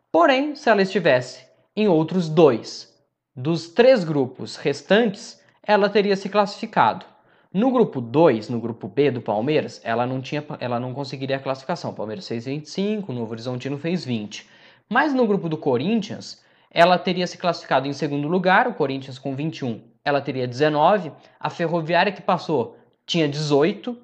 [0.09, 1.45] Porém, se ela estivesse
[1.75, 2.97] em outros dois
[3.35, 7.05] dos três grupos restantes, ela teria se classificado.
[7.53, 11.41] No grupo 2, no grupo B do Palmeiras, ela não, tinha, ela não conseguiria a
[11.41, 11.91] classificação.
[11.91, 14.49] O Palmeiras fez 25, o Novo Horizontino fez 20.
[14.89, 19.35] Mas no grupo do Corinthians, ela teria se classificado em segundo lugar, o Corinthians com
[19.35, 23.97] 21, ela teria 19, a Ferroviária que passou tinha 18,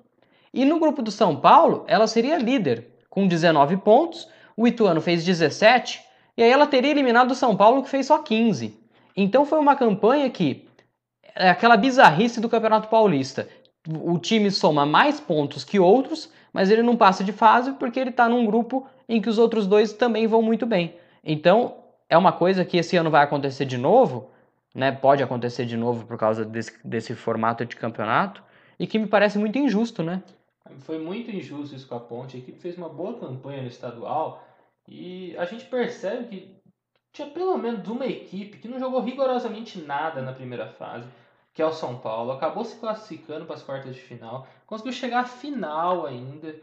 [0.53, 5.23] e no grupo do São Paulo, ela seria líder, com 19 pontos, o Ituano fez
[5.23, 6.01] 17,
[6.37, 8.77] e aí ela teria eliminado o São Paulo, que fez só 15.
[9.15, 10.67] Então foi uma campanha que
[11.35, 13.47] é aquela bizarrice do Campeonato Paulista.
[14.01, 18.09] O time soma mais pontos que outros, mas ele não passa de fase porque ele
[18.09, 20.95] está num grupo em que os outros dois também vão muito bem.
[21.23, 21.75] Então
[22.09, 24.31] é uma coisa que esse ano vai acontecer de novo,
[24.73, 24.91] né?
[24.91, 28.43] Pode acontecer de novo por causa desse, desse formato de campeonato
[28.79, 30.23] e que me parece muito injusto, né?
[30.81, 32.37] Foi muito injusto isso com a Ponte.
[32.37, 34.43] A equipe fez uma boa campanha no estadual
[34.87, 36.59] e a gente percebe que
[37.11, 41.07] tinha pelo menos uma equipe que não jogou rigorosamente nada na primeira fase,
[41.53, 42.31] que é o São Paulo.
[42.31, 46.55] Acabou se classificando para as quartas de final, conseguiu chegar à final ainda.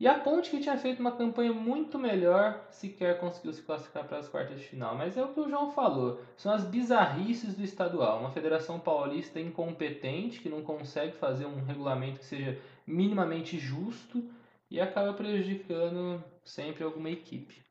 [0.00, 4.18] E a Ponte, que tinha feito uma campanha muito melhor, sequer conseguiu se classificar para
[4.18, 4.96] as quartas de final.
[4.96, 8.18] Mas é o que o João falou: são as bizarrices do estadual.
[8.18, 14.24] Uma federação paulista incompetente, que não consegue fazer um regulamento que seja minimamente justo
[14.70, 17.62] e acaba prejudicando sempre alguma equipe.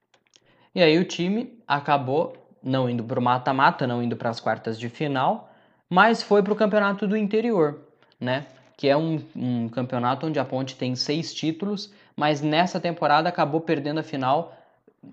[0.74, 2.34] E aí o time acabou
[2.64, 5.52] não indo para o mata-mata, não indo para as quartas de final,
[5.90, 7.82] mas foi para o campeonato do interior,
[8.20, 8.48] né?
[8.78, 13.62] Que é um, um campeonato onde a Ponte tem seis títulos mas nessa temporada acabou
[13.62, 14.56] perdendo a final,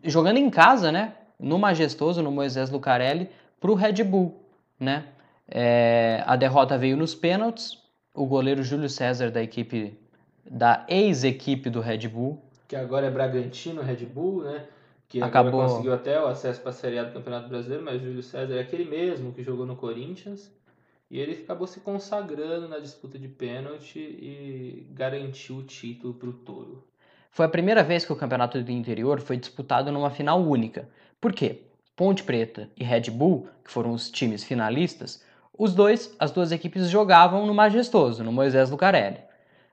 [0.05, 1.15] jogando em casa, né?
[1.39, 4.45] No majestoso, no Moisés Lucarelli, para o Red Bull,
[4.79, 5.07] né?
[5.49, 7.79] É, a derrota veio nos pênaltis.
[8.13, 9.97] O goleiro Júlio César da equipe
[10.45, 14.65] da ex-equipe do Red Bull, que agora é Bragantino Red Bull, né?
[15.09, 15.61] Que Acabou...
[15.61, 18.61] conseguiu até o acesso para a Série A do Campeonato Brasileiro, mas Júlio César é
[18.61, 20.53] aquele mesmo que jogou no Corinthians.
[21.11, 26.33] E ele acabou se consagrando na disputa de pênalti e garantiu o título para o
[26.33, 26.85] Toro.
[27.31, 30.89] Foi a primeira vez que o Campeonato do Interior foi disputado numa final única.
[31.21, 31.63] Por quê?
[31.95, 35.23] Ponte Preta e Red Bull, que foram os times finalistas,
[35.57, 39.19] os dois, as duas equipes jogavam no Majestoso, no Moisés Lucarelli.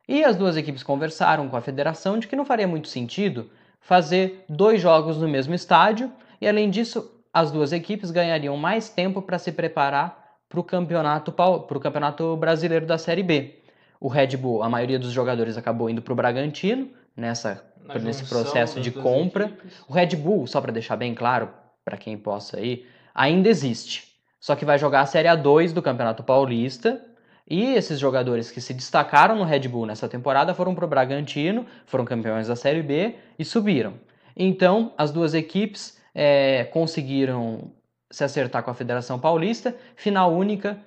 [0.07, 4.43] E as duas equipes conversaram com a federação de que não faria muito sentido fazer
[4.49, 9.39] dois jogos no mesmo estádio e, além disso, as duas equipes ganhariam mais tempo para
[9.39, 11.33] se preparar para o campeonato,
[11.79, 13.59] campeonato brasileiro da Série B.
[13.99, 17.63] O Red Bull, a maioria dos jogadores acabou indo para o Bragantino, nessa,
[18.01, 19.51] nesse processo de compra.
[19.89, 21.49] O Red Bull, só para deixar bem claro,
[21.83, 24.15] para quem possa ir, ainda existe.
[24.39, 27.03] Só que vai jogar a Série A2 do Campeonato Paulista.
[27.49, 31.65] E esses jogadores que se destacaram no Red Bull nessa temporada foram para o Bragantino,
[31.85, 33.93] foram campeões da Série B e subiram.
[34.35, 37.71] Então, as duas equipes é, conseguiram
[38.11, 39.75] se acertar com a Federação Paulista.
[39.95, 40.77] Final única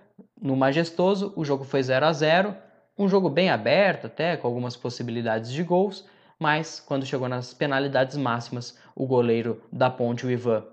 [0.41, 2.55] no Majestoso, o jogo foi 0 a 0
[3.01, 6.07] um jogo bem aberto, até com algumas possibilidades de gols,
[6.41, 10.65] mas quando chegou nas penalidades máximas, o goleiro da Ponte, o Ivan,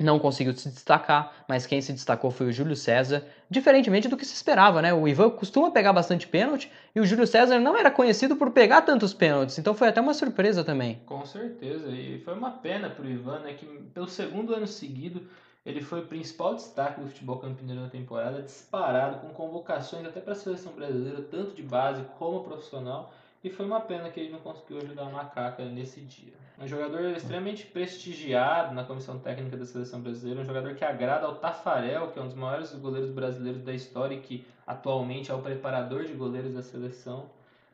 [0.00, 4.24] não conseguiu se destacar, mas quem se destacou foi o Júlio César, diferentemente do que
[4.24, 4.92] se esperava, né?
[4.94, 8.82] O Ivan costuma pegar bastante pênalti e o Júlio César não era conhecido por pegar
[8.82, 11.06] tantos pênaltis, então foi até uma surpresa também.
[11.06, 15.28] Com certeza, e foi uma pena para o Ivan, né, que pelo segundo ano seguido
[15.64, 20.32] Ele foi o principal destaque do futebol campineiro na temporada, disparado, com convocações até para
[20.32, 23.12] a seleção brasileira, tanto de base como profissional.
[23.42, 26.34] E foi uma pena que ele não conseguiu ajudar a Macaca nesse dia.
[26.58, 31.36] Um jogador extremamente prestigiado na comissão técnica da seleção brasileira, um jogador que agrada ao
[31.36, 35.40] Tafarel, que é um dos maiores goleiros brasileiros da história e que atualmente é o
[35.40, 37.30] preparador de goleiros da seleção.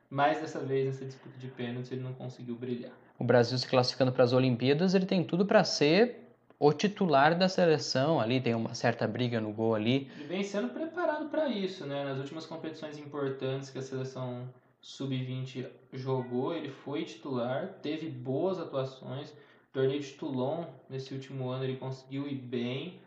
[0.09, 2.93] Mas dessa vez, nessa disputa de pênaltis, ele não conseguiu brilhar.
[3.19, 6.27] O Brasil se classificando para as Olimpíadas, ele tem tudo para ser
[6.61, 10.09] o titular da seleção ali, tem uma certa briga no gol ali.
[10.17, 12.05] Ele vem sendo preparado para isso, né?
[12.05, 14.49] Nas últimas competições importantes que a seleção
[14.81, 19.33] sub-20 jogou, ele foi titular, teve boas atuações.
[19.73, 22.99] Torneio de Toulon, nesse último ano, ele conseguiu ir bem.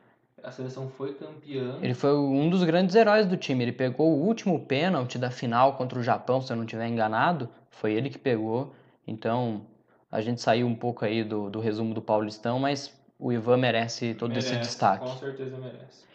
[0.44, 1.80] A seleção foi campeã.
[1.82, 3.64] Ele foi um dos grandes heróis do time.
[3.64, 7.50] Ele pegou o último pênalti da final contra o Japão, se eu não estiver enganado.
[7.72, 8.74] Foi ele que pegou.
[9.08, 9.66] Então,
[10.12, 14.14] a gente saiu um pouco aí do, do resumo do Paulistão, mas o Ivan merece
[14.14, 15.10] todo merece, esse destaque.
[15.10, 16.06] Com certeza merece.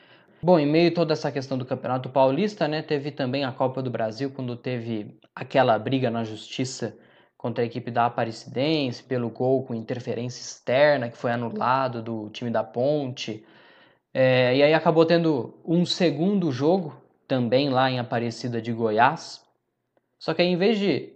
[0.44, 3.80] Bom, em meio a toda essa questão do Campeonato Paulista, né, teve também a Copa
[3.80, 6.94] do Brasil, quando teve aquela briga na justiça
[7.34, 12.50] contra a equipe da Aparecidense pelo gol com interferência externa que foi anulado do time
[12.50, 13.42] da Ponte.
[14.12, 16.94] É, e aí acabou tendo um segundo jogo
[17.26, 19.42] também lá em Aparecida de Goiás.
[20.18, 21.10] Só que aí, em vez de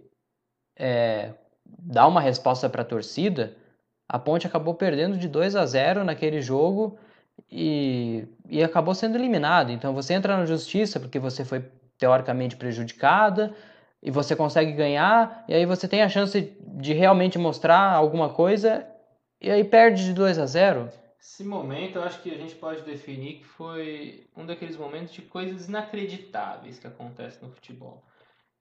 [0.75, 3.55] é, dar uma resposta para a torcida,
[4.07, 6.97] a Ponte acabou perdendo de 2 a 0 naquele jogo
[7.51, 9.71] e, e acabou sendo eliminado.
[9.71, 11.63] Então você entra na justiça porque você foi
[11.97, 13.53] teoricamente prejudicada
[14.01, 18.87] e você consegue ganhar, e aí você tem a chance de realmente mostrar alguma coisa
[19.41, 20.89] e aí perde de 2 a 0.
[21.19, 25.21] Esse momento eu acho que a gente pode definir que foi um daqueles momentos de
[25.21, 28.03] coisas inacreditáveis que acontecem no futebol.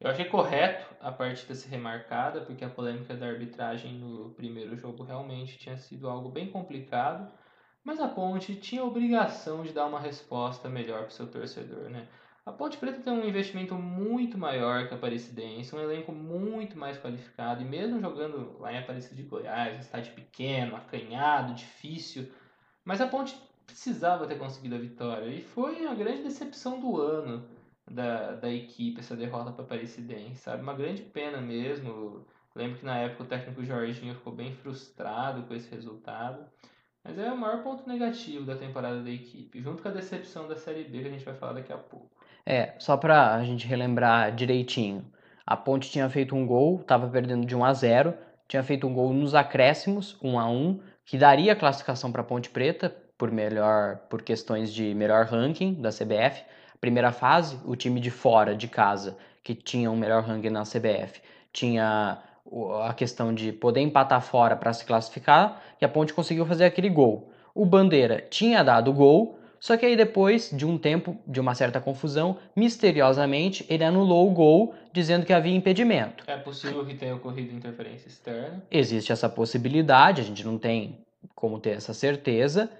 [0.00, 5.02] Eu achei correto a partida ser remarcada, porque a polêmica da arbitragem no primeiro jogo
[5.02, 7.28] realmente tinha sido algo bem complicado,
[7.88, 11.88] mas a Ponte tinha a obrigação de dar uma resposta melhor para o seu torcedor,
[11.88, 12.06] né?
[12.44, 16.98] A Ponte Preta tem um investimento muito maior que a Aparecidense, um elenco muito mais
[16.98, 22.30] qualificado, e mesmo jogando lá em Aparecida de Goiás, estádio pequeno, acanhado, difícil,
[22.84, 23.34] mas a Ponte
[23.66, 27.42] precisava ter conseguido a vitória, e foi a grande decepção do ano
[27.90, 30.62] da, da equipe essa derrota para a Aparecidense, sabe?
[30.62, 32.26] Uma grande pena mesmo.
[32.54, 36.44] Lembro que na época o técnico Jorginho ficou bem frustrado com esse resultado.
[37.04, 40.56] Mas é o maior ponto negativo da temporada da equipe, junto com a decepção da
[40.56, 42.10] Série B que a gente vai falar daqui a pouco.
[42.44, 45.04] É, só para a gente relembrar direitinho.
[45.46, 48.14] A Ponte tinha feito um gol, estava perdendo de 1 a 0,
[48.46, 52.50] tinha feito um gol nos acréscimos, 1 a 1, que daria classificação para a Ponte
[52.50, 56.44] Preta por melhor por questões de melhor ranking da CBF.
[56.80, 61.20] Primeira fase, o time de fora de casa, que tinha um melhor ranking na CBF,
[61.52, 62.22] tinha
[62.82, 66.88] a questão de poder empatar fora para se classificar e a Ponte conseguiu fazer aquele
[66.88, 67.30] gol.
[67.54, 71.80] O Bandeira tinha dado gol, só que aí depois de um tempo, de uma certa
[71.80, 76.24] confusão, misteriosamente ele anulou o gol, dizendo que havia impedimento.
[76.26, 78.62] É possível que tenha ocorrido interferência externa.
[78.70, 80.98] Existe essa possibilidade, a gente não tem
[81.34, 82.70] como ter essa certeza.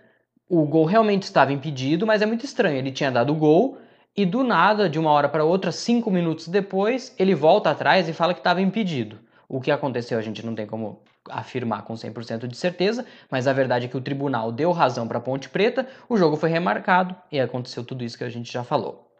[0.48, 2.76] O gol realmente estava impedido, mas é muito estranho.
[2.76, 3.78] Ele tinha dado o gol
[4.16, 8.12] e do nada, de uma hora para outra, cinco minutos depois, ele volta atrás e
[8.12, 9.18] fala que estava impedido.
[9.48, 13.52] O que aconteceu a gente não tem como afirmar com 100% de certeza, mas a
[13.52, 17.40] verdade é que o tribunal deu razão para Ponte Preta, o jogo foi remarcado e
[17.40, 19.11] aconteceu tudo isso que a gente já falou.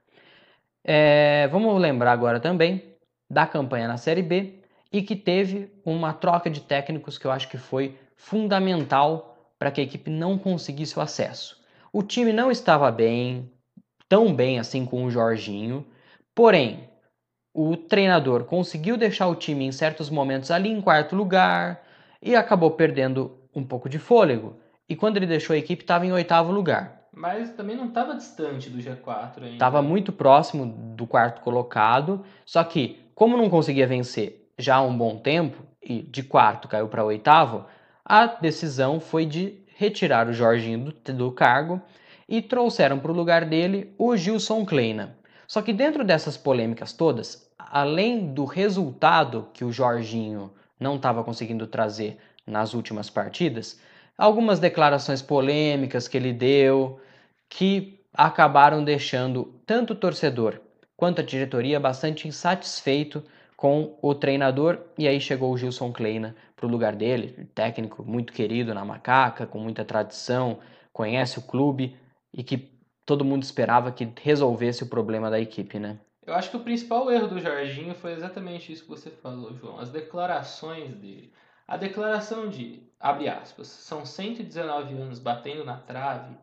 [0.85, 2.95] É, vamos lembrar agora também
[3.31, 4.61] da campanha na Série B
[4.93, 9.81] e que teve uma troca de técnicos que eu acho que foi fundamental para que
[9.81, 11.59] a equipe não conseguisse o acesso.
[11.93, 13.51] O time não estava bem,
[14.09, 15.87] tão bem assim com o Jorginho.
[16.35, 16.88] Porém,
[17.53, 21.83] o treinador conseguiu deixar o time em certos momentos ali em quarto lugar
[22.23, 24.57] e acabou perdendo um pouco de fôlego.
[24.89, 27.09] E quando ele deixou a equipe, estava em oitavo lugar.
[27.13, 29.49] Mas também não estava distante do G4 ainda.
[29.49, 34.97] Estava muito próximo do quarto colocado, só que, como não conseguia vencer já há um
[34.97, 37.65] bom tempo, e de quarto caiu para oitavo,
[38.05, 41.81] a decisão foi de retirar o Jorginho do, do cargo
[42.29, 45.17] e trouxeram para o lugar dele o Gilson Kleina.
[45.49, 51.67] Só que dentro dessas polêmicas todas, além do resultado que o Jorginho não estava conseguindo
[51.67, 53.81] trazer nas últimas partidas,
[54.17, 57.01] algumas declarações polêmicas que ele deu
[57.49, 60.61] que acabaram deixando tanto o torcedor
[60.95, 63.25] quanto a diretoria bastante insatisfeito
[63.57, 64.79] com o treinador.
[64.99, 69.47] E aí chegou o Gilson Kleina para o lugar dele, técnico muito querido na Macaca,
[69.47, 70.59] com muita tradição,
[70.93, 71.97] conhece o clube,
[72.35, 72.78] e que
[73.09, 75.99] todo mundo esperava que resolvesse o problema da equipe, né?
[76.27, 79.81] Eu acho que o principal erro do Jorginho foi exatamente isso que você falou, João.
[79.81, 81.33] As declarações dele.
[81.67, 86.37] A declaração de, abre aspas, são 119 anos batendo na trave,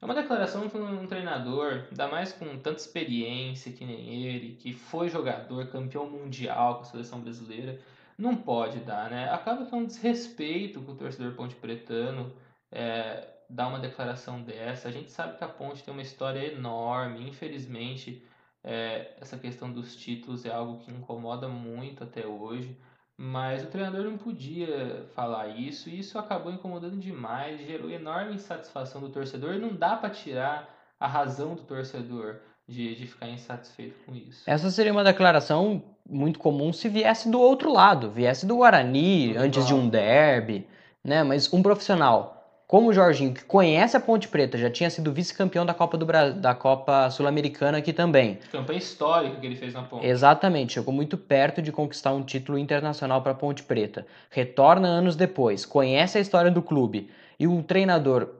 [0.00, 4.74] É uma declaração que um treinador, ainda mais com tanta experiência que nem ele, que
[4.74, 7.80] foi jogador, campeão mundial com a seleção brasileira,
[8.18, 9.30] não pode dar, né?
[9.30, 12.32] Acaba que é um desrespeito com o torcedor ponte pretano
[12.72, 14.88] é, dar uma declaração dessa.
[14.88, 18.24] A gente sabe que a ponte tem uma história enorme, infelizmente
[18.64, 22.76] é, essa questão dos títulos é algo que incomoda muito até hoje.
[23.18, 29.00] Mas o treinador não podia falar isso, e isso acabou incomodando demais, gerou enorme insatisfação
[29.00, 30.68] do torcedor, e não dá para tirar
[31.00, 34.42] a razão do torcedor de, de ficar insatisfeito com isso.
[34.46, 39.66] Essa seria uma declaração muito comum se viesse do outro lado, viesse do Guarani, antes
[39.66, 40.66] de um derby,
[41.02, 41.22] né?
[41.22, 42.36] Mas um profissional
[42.66, 46.04] como o Jorginho, que conhece a Ponte Preta, já tinha sido vice-campeão da Copa do
[46.04, 46.30] Bra...
[46.30, 48.40] da Copa Sul-Americana aqui também.
[48.50, 50.04] Campanha histórica que ele fez na ponte.
[50.04, 54.04] Exatamente, chegou muito perto de conquistar um título internacional para a Ponte Preta.
[54.30, 58.30] Retorna anos depois, conhece a história do clube e o treinador,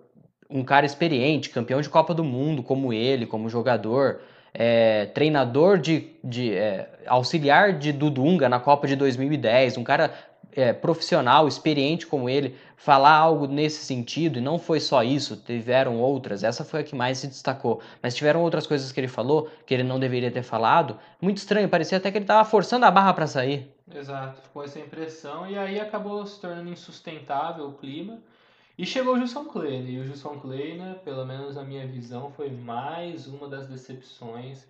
[0.51, 4.21] um cara experiente, campeão de Copa do Mundo como ele, como jogador,
[4.59, 10.15] é, treinador de, de é, auxiliar de Dudunga na Copa de 2010, um cara
[10.53, 16.01] é, profissional, experiente como ele, falar algo nesse sentido, e não foi só isso, tiveram
[16.01, 19.51] outras, essa foi a que mais se destacou, mas tiveram outras coisas que ele falou
[19.67, 22.91] que ele não deveria ter falado, muito estranho, parecia até que ele estava forçando a
[22.91, 23.71] barra para sair.
[23.95, 28.19] Exato, ficou essa impressão e aí acabou se tornando insustentável o clima.
[28.79, 32.51] E chegou o Gilson Kleina, e o Gilson Kleina, pelo menos na minha visão, foi
[32.51, 34.69] mais uma das decepções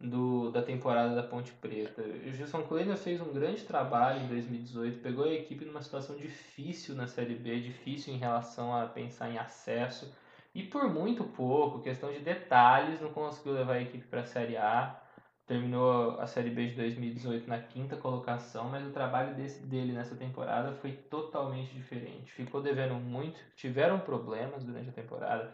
[0.00, 2.02] do, da temporada da Ponte Preta.
[2.02, 6.96] O Gilson Kleina fez um grande trabalho em 2018, pegou a equipe numa situação difícil
[6.96, 10.12] na Série B, difícil em relação a pensar em acesso,
[10.52, 14.56] e por muito pouco, questão de detalhes, não conseguiu levar a equipe para a Série
[14.56, 15.00] A.
[15.46, 20.14] Terminou a Série B de 2018 na quinta colocação, mas o trabalho desse, dele nessa
[20.14, 22.32] temporada foi totalmente diferente.
[22.32, 25.52] Ficou devendo muito, tiveram problemas durante a temporada,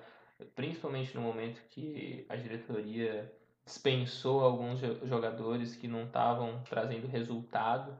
[0.54, 3.32] principalmente no momento que a diretoria
[3.64, 7.92] dispensou alguns jo- jogadores que não estavam trazendo resultado.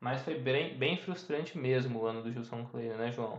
[0.00, 3.38] Mas foi bem, bem frustrante mesmo o ano do Gilson Kleina, né, João?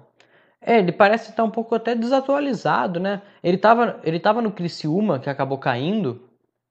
[0.61, 3.21] É, ele parece estar um pouco até desatualizado, né?
[3.43, 6.21] Ele estava ele tava no Criciúma, que acabou caindo,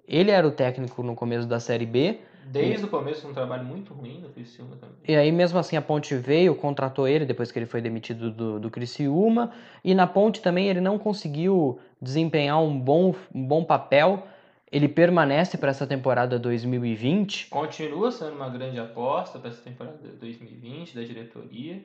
[0.06, 3.94] ele era o técnico no começo da Série B, Desde o começo um trabalho muito
[3.94, 4.96] ruim no Criciúma também.
[5.08, 8.60] E aí, mesmo assim, a Ponte veio, contratou ele depois que ele foi demitido do,
[8.60, 9.52] do Criciúma.
[9.82, 14.26] E na Ponte também ele não conseguiu desempenhar um bom, um bom papel.
[14.70, 17.46] Ele permanece para essa temporada 2020.
[17.48, 21.82] Continua sendo uma grande aposta para essa temporada de 2020 da diretoria,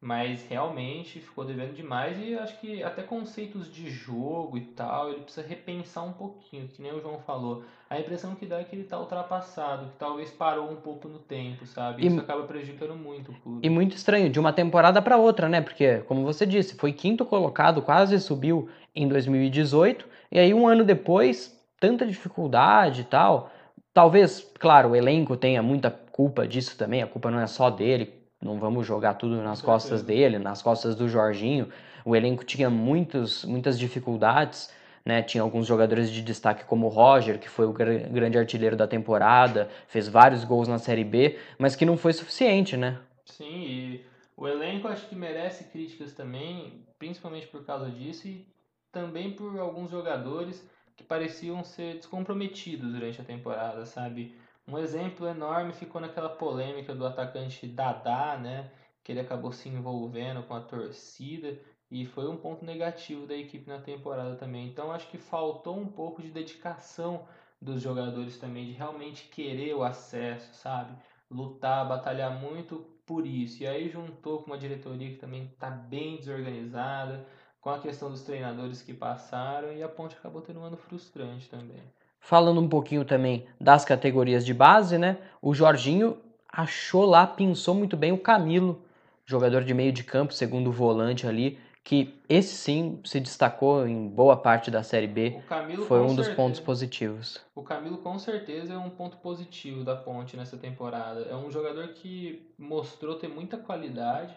[0.00, 5.22] mas realmente ficou devendo demais e acho que até conceitos de jogo e tal, ele
[5.22, 7.64] precisa repensar um pouquinho, que nem o João falou.
[7.90, 11.18] A impressão que dá é que ele está ultrapassado, que talvez parou um pouco no
[11.18, 12.04] tempo, sabe?
[12.04, 13.66] E- Isso acaba prejudicando muito o clube.
[13.66, 15.60] E muito estranho, de uma temporada para outra, né?
[15.60, 20.06] Porque, como você disse, foi quinto colocado, quase subiu em 2018.
[20.30, 23.50] E aí, um ano depois, tanta dificuldade e tal.
[23.92, 27.02] Talvez, claro, o elenco tenha muita culpa disso também.
[27.02, 28.12] A culpa não é só dele.
[28.40, 31.68] Não vamos jogar tudo nas costas dele, nas costas do Jorginho.
[32.04, 34.70] O elenco tinha muitos, muitas dificuldades.
[35.04, 38.76] Né, tinha alguns jogadores de destaque como o Roger, que foi o gra- grande artilheiro
[38.76, 42.98] da temporada, fez vários gols na Série B, mas que não foi suficiente, né?
[43.24, 44.04] Sim, e
[44.36, 48.46] o elenco acho que merece críticas também, principalmente por causa disso e
[48.92, 54.36] também por alguns jogadores que pareciam ser descomprometidos durante a temporada, sabe?
[54.68, 58.70] Um exemplo enorme ficou naquela polêmica do atacante Dadá, né?
[59.02, 61.58] Que ele acabou se envolvendo com a torcida
[61.90, 64.68] e foi um ponto negativo da equipe na temporada também.
[64.68, 67.26] Então acho que faltou um pouco de dedicação
[67.60, 70.96] dos jogadores também, de realmente querer o acesso, sabe?
[71.30, 73.62] lutar, batalhar muito por isso.
[73.62, 77.26] E aí juntou com uma diretoria que também está bem desorganizada,
[77.60, 81.48] com a questão dos treinadores que passaram, e a Ponte acabou tendo um ano frustrante
[81.48, 81.82] também.
[82.20, 85.18] Falando um pouquinho também das categorias de base, né?
[85.40, 86.18] O Jorginho
[86.52, 88.82] achou lá, pensou muito bem o Camilo,
[89.24, 94.36] jogador de meio de campo, segundo volante ali, que esse sim se destacou em boa
[94.36, 95.34] parte da Série B.
[95.38, 97.40] O Camilo Foi um dos certeza- pontos positivos.
[97.54, 101.20] O Camilo com certeza é um ponto positivo da Ponte nessa temporada.
[101.22, 104.34] É um jogador que mostrou ter muita qualidade,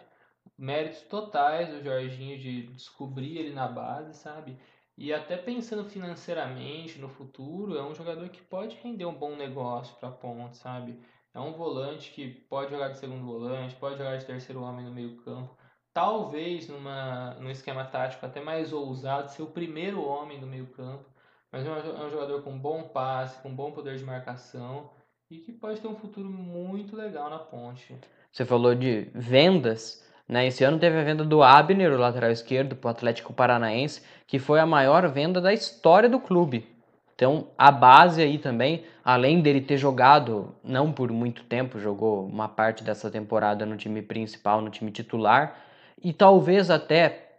[0.58, 4.56] méritos totais do Jorginho de descobrir ele na base, sabe?
[5.02, 9.96] E até pensando financeiramente no futuro, é um jogador que pode render um bom negócio
[9.96, 10.96] para a Ponte, sabe?
[11.34, 14.92] É um volante que pode jogar de segundo volante, pode jogar de terceiro homem no
[14.92, 15.58] meio-campo.
[15.92, 21.10] Talvez numa, num esquema tático até mais ousado, ser o primeiro homem do meio-campo.
[21.52, 24.92] Mas é é um jogador com bom passe, com bom poder de marcação
[25.32, 27.98] e que pode ter um futuro muito legal na ponte.
[28.32, 30.08] Você falou de vendas.
[30.28, 30.48] Né?
[30.48, 34.40] Esse ano teve a venda do Abner, o lateral esquerdo, para o Atlético Paranaense, que
[34.40, 36.68] foi a maior venda da história do clube.
[37.14, 42.48] Então, a base aí também, além dele ter jogado, não por muito tempo, jogou uma
[42.48, 45.56] parte dessa temporada no time principal, no time titular,
[46.04, 47.32] e talvez até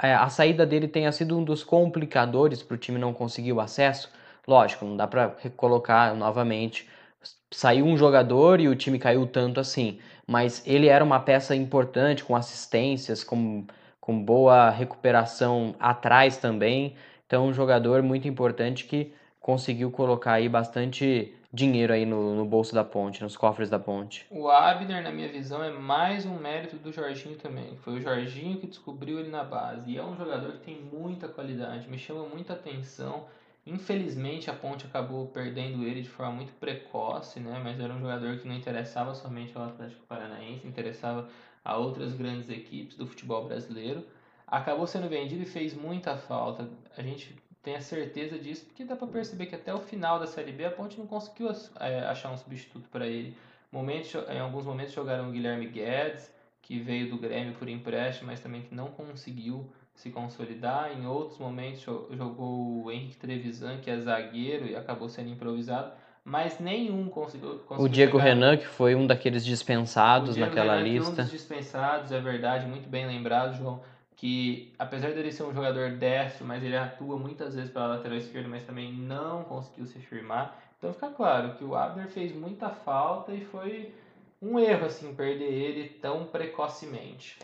[0.00, 3.60] é, a saída dele tenha sido um dos complicadores para o time não conseguir o
[3.60, 4.10] acesso.
[4.46, 6.88] Lógico, não dá para recolocar novamente.
[7.50, 12.24] Saiu um jogador e o time caiu tanto assim mas ele era uma peça importante,
[12.24, 13.64] com assistências, com,
[14.00, 16.94] com boa recuperação atrás também.
[17.26, 22.74] Então, um jogador muito importante que conseguiu colocar aí bastante dinheiro aí no, no bolso
[22.74, 24.26] da ponte, nos cofres da ponte.
[24.28, 27.76] O Abner, na minha visão, é mais um mérito do Jorginho também.
[27.76, 29.92] Foi o Jorginho que descobriu ele na base.
[29.92, 33.26] E é um jogador que tem muita qualidade, me chama muita atenção.
[33.66, 37.60] Infelizmente a Ponte acabou perdendo ele de forma muito precoce, né?
[37.64, 41.28] Mas era um jogador que não interessava somente ao Atlético Paranaense, interessava
[41.64, 44.06] a outras grandes equipes do futebol brasileiro.
[44.46, 46.68] Acabou sendo vendido e fez muita falta.
[46.96, 50.26] A gente tem a certeza disso porque dá para perceber que até o final da
[50.26, 51.48] Série B a Ponte não conseguiu
[51.80, 53.34] é, achar um substituto para ele.
[53.72, 58.40] Momentos, em alguns momentos jogaram o Guilherme Guedes, que veio do Grêmio por empréstimo, mas
[58.40, 60.92] também que não conseguiu se consolidar.
[60.92, 65.92] Em outros momentos jogou o Henrique Trevisan, que é zagueiro e acabou sendo improvisado,
[66.24, 67.58] mas nenhum conseguiu.
[67.60, 68.18] conseguiu o Diego.
[68.18, 71.22] Renan, que foi um daqueles dispensados naquela Renan, lista.
[71.22, 73.80] Um dos dispensados, é verdade, muito bem lembrado, João.
[74.16, 78.48] Que apesar dele ser um jogador destro, mas ele atua muitas vezes pela lateral esquerda,
[78.48, 80.56] mas também não conseguiu se firmar.
[80.78, 83.92] Então fica claro que o Abner fez muita falta e foi
[84.40, 87.38] um erro assim perder ele tão precocemente.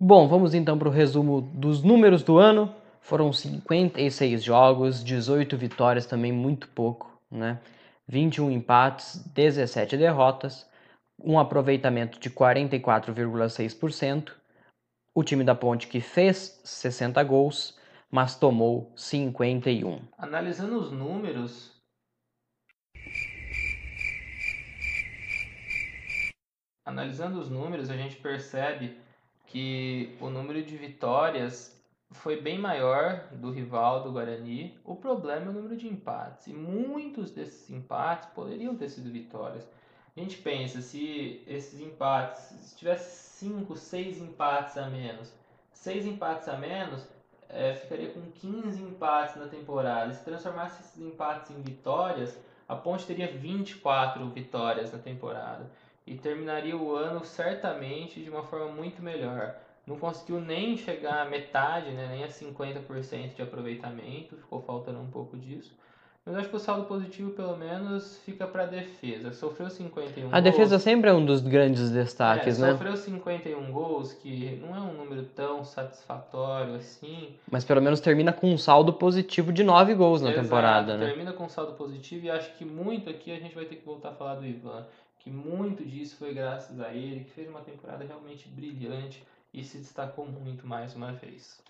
[0.00, 2.72] Bom, vamos então para o resumo dos números do ano.
[3.00, 7.60] Foram 56 jogos, 18 vitórias, também muito pouco, né?
[8.06, 10.70] 21 empates, 17 derrotas,
[11.20, 14.30] um aproveitamento de 44,6%.
[15.12, 17.76] O time da Ponte que fez 60 gols,
[18.08, 20.00] mas tomou 51.
[20.16, 21.76] Analisando os números,
[26.86, 29.07] analisando os números, a gente percebe
[29.48, 31.76] que o número de vitórias
[32.10, 34.78] foi bem maior do rival do Guarani.
[34.84, 36.46] O problema é o número de empates.
[36.46, 39.66] E muitos desses empates poderiam ter sido vitórias.
[40.16, 45.32] A gente pensa, se esses empates, se tivesse 5, 6 empates a menos,
[45.72, 47.06] 6 empates a menos,
[47.48, 50.12] é, ficaria com 15 empates na temporada.
[50.12, 52.36] Se transformasse esses empates em vitórias,
[52.68, 55.70] a Ponte teria 24 vitórias na temporada
[56.08, 59.54] e terminaria o ano certamente de uma forma muito melhor.
[59.86, 65.06] Não conseguiu nem chegar à metade, né, nem a 50% de aproveitamento, ficou faltando um
[65.06, 65.76] pouco disso.
[66.26, 69.32] Mas acho que o saldo positivo, pelo menos, fica para a defesa.
[69.32, 70.42] Sofreu 51 A gols.
[70.44, 72.72] defesa sempre é um dos grandes destaques, é, né?
[72.72, 77.34] Sofreu 51 gols, que não é um número tão satisfatório assim.
[77.50, 81.06] Mas pelo menos termina com um saldo positivo de 9 gols na Exato, temporada, né?
[81.06, 83.86] Termina com um saldo positivo e acho que muito aqui a gente vai ter que
[83.86, 84.84] voltar a falar do Ivan
[85.28, 89.22] que muito disso foi graças a ele, que fez uma temporada realmente brilhante
[89.52, 91.62] e se destacou muito mais uma vez.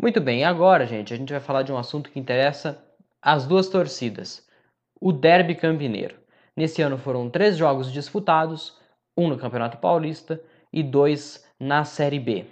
[0.00, 2.82] Muito bem, agora, gente, a gente vai falar de um assunto que interessa
[3.20, 4.48] as duas torcidas:
[4.98, 6.16] o Derby Campineiro.
[6.56, 8.78] Nesse ano foram três jogos disputados,
[9.14, 10.42] um no Campeonato Paulista
[10.72, 12.46] e dois na Série B.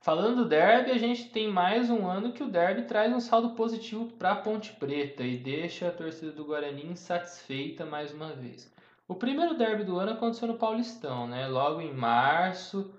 [0.00, 3.50] Falando do derby, a gente tem mais um ano que o derby traz um saldo
[3.50, 8.74] positivo para a Ponte Preta e deixa a torcida do Guarani insatisfeita mais uma vez.
[9.08, 11.46] O primeiro derby do ano aconteceu no Paulistão, né?
[11.46, 12.92] Logo em março,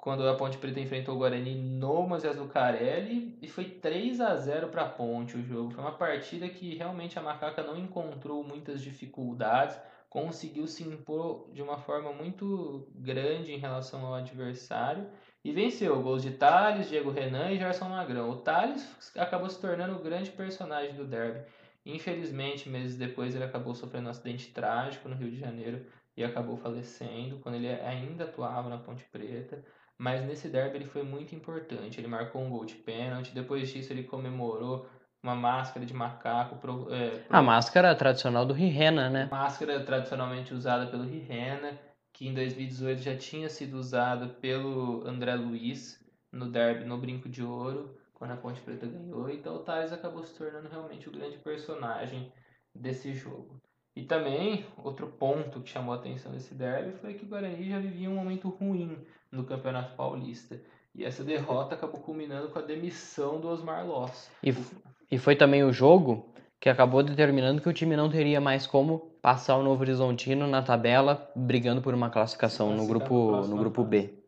[0.00, 4.68] quando a Ponte Preta enfrentou o Guarani no Moisés Lucarelli e foi 3 a 0
[4.68, 5.72] para a Ponte o jogo.
[5.72, 9.76] Foi uma partida que realmente a Macaca não encontrou muitas dificuldades,
[10.08, 15.06] conseguiu se impor de uma forma muito grande em relação ao adversário
[15.44, 16.00] e venceu.
[16.02, 18.30] Gols de Thales, Diego Renan e Gerson Magrão.
[18.30, 21.44] O Thales acabou se tornando o grande personagem do derby.
[21.84, 26.56] Infelizmente, meses depois, ele acabou sofrendo um acidente trágico no Rio de Janeiro e acabou
[26.56, 29.64] falecendo quando ele ainda atuava na Ponte Preta.
[29.98, 32.00] Mas nesse derby ele foi muito importante.
[32.00, 33.34] Ele marcou um gol de pênalti.
[33.34, 34.88] Depois disso, ele comemorou
[35.22, 36.56] uma máscara de macaco.
[36.56, 37.36] Pro, é, pro...
[37.36, 39.28] A máscara tradicional do Rirena, né?
[39.30, 41.78] Máscara tradicionalmente usada pelo Rirena,
[42.14, 45.98] que em 2018 já tinha sido usada pelo André Luiz
[46.32, 49.30] no derby no Brinco de Ouro quando a Ponte Preta ganhou.
[49.30, 52.30] Então o Thales acabou se tornando realmente o grande personagem
[52.74, 53.58] desse jogo.
[53.96, 57.78] E também, outro ponto que chamou a atenção desse derby foi que o Guarani já
[57.78, 58.98] vivia um momento ruim
[59.32, 60.60] no Campeonato Paulista.
[60.94, 64.30] E essa derrota acabou culminando com a demissão do Osmar Loss.
[64.44, 64.54] E,
[65.10, 66.28] e foi também o jogo
[66.60, 70.60] que acabou determinando que o time não teria mais como passar o Novo Horizontino na
[70.60, 74.19] tabela, brigando por uma classificação no grupo, no grupo B.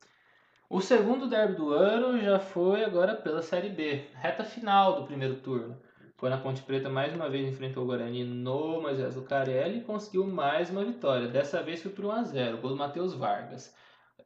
[0.72, 5.34] O segundo derby do ano já foi agora pela Série B, reta final do primeiro
[5.34, 5.78] turno.
[6.16, 10.26] Quando a Ponte Preta mais uma vez enfrentou o Guarani no Moisés Lucarelli e conseguiu
[10.26, 11.28] mais uma vitória.
[11.28, 13.76] Dessa vez foi por 1x0, gol do Matheus Vargas.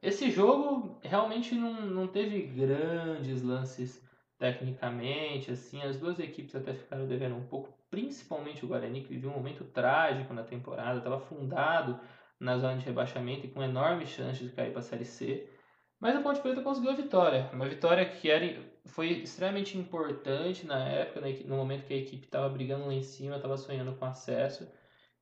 [0.01, 4.01] Esse jogo realmente não, não teve grandes lances
[4.37, 9.31] tecnicamente, assim, as duas equipes até ficaram devendo um pouco, principalmente o Guarani, que viveu
[9.31, 11.99] um momento trágico na temporada, estava fundado
[12.39, 15.56] na zona de rebaixamento e com enorme chance de cair para a Série C.
[15.99, 20.87] Mas a Ponte Preta conseguiu a vitória, uma vitória que era, foi extremamente importante na
[20.87, 24.67] época, no momento que a equipe estava brigando lá em cima, estava sonhando com acesso,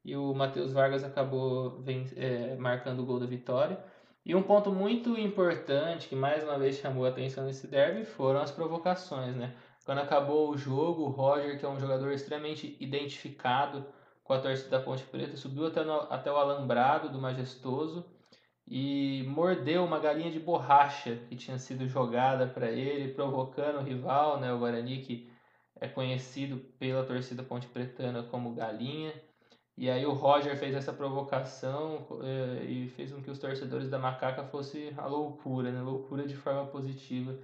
[0.03, 1.83] e o Matheus Vargas acabou
[2.17, 3.79] é, marcando o gol da vitória.
[4.25, 8.41] E um ponto muito importante que mais uma vez chamou a atenção nesse derby foram
[8.41, 9.55] as provocações, né?
[9.85, 13.85] Quando acabou o jogo, o Roger, que é um jogador extremamente identificado
[14.23, 18.05] com a torcida da Ponte Preta, subiu até, no, até o alambrado do Majestoso
[18.67, 24.39] e mordeu uma galinha de borracha que tinha sido jogada para ele, provocando o rival,
[24.39, 25.29] né, o Guarani, que
[25.79, 29.13] é conhecido pela torcida ponte pretana como Galinha.
[29.77, 33.99] E aí o Roger fez essa provocação é, e fez com que os torcedores da
[33.99, 35.81] Macaca fosse a loucura, né?
[35.81, 37.37] Loucura de forma positiva,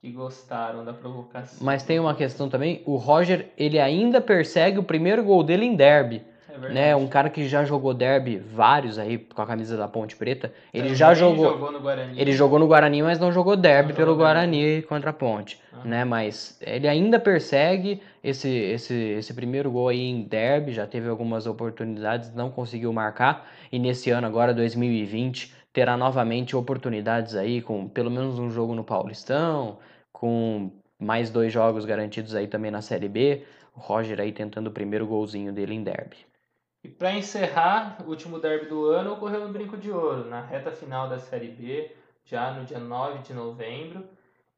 [0.00, 1.64] que gostaram da provocação.
[1.64, 5.76] Mas tem uma questão também, o Roger, ele ainda persegue o primeiro gol dele em
[5.76, 6.24] derby.
[6.48, 6.96] É né?
[6.96, 10.52] Um cara que já jogou derby, vários aí com a camisa da Ponte Preta.
[10.72, 11.52] Ele Também já jogou.
[11.52, 12.20] jogou no Guarani.
[12.20, 14.86] Ele jogou no Guarani, mas não jogou derby não pelo jogou Guarani derby.
[14.86, 15.60] contra a Ponte.
[15.72, 15.84] Ah.
[15.84, 16.04] Né?
[16.04, 20.72] Mas ele ainda persegue esse, esse, esse primeiro gol aí em derby.
[20.72, 23.48] Já teve algumas oportunidades, não conseguiu marcar.
[23.72, 28.84] E nesse ano, agora 2020, terá novamente oportunidades aí, com pelo menos um jogo no
[28.84, 29.78] Paulistão,
[30.12, 33.42] com mais dois jogos garantidos aí também na Série B.
[33.76, 36.16] O Roger aí tentando o primeiro golzinho dele em derby.
[36.84, 40.70] E para encerrar, o último derby do ano ocorreu no Brinco de Ouro, na reta
[40.70, 41.90] final da Série B,
[42.26, 44.04] já no dia 9 de novembro.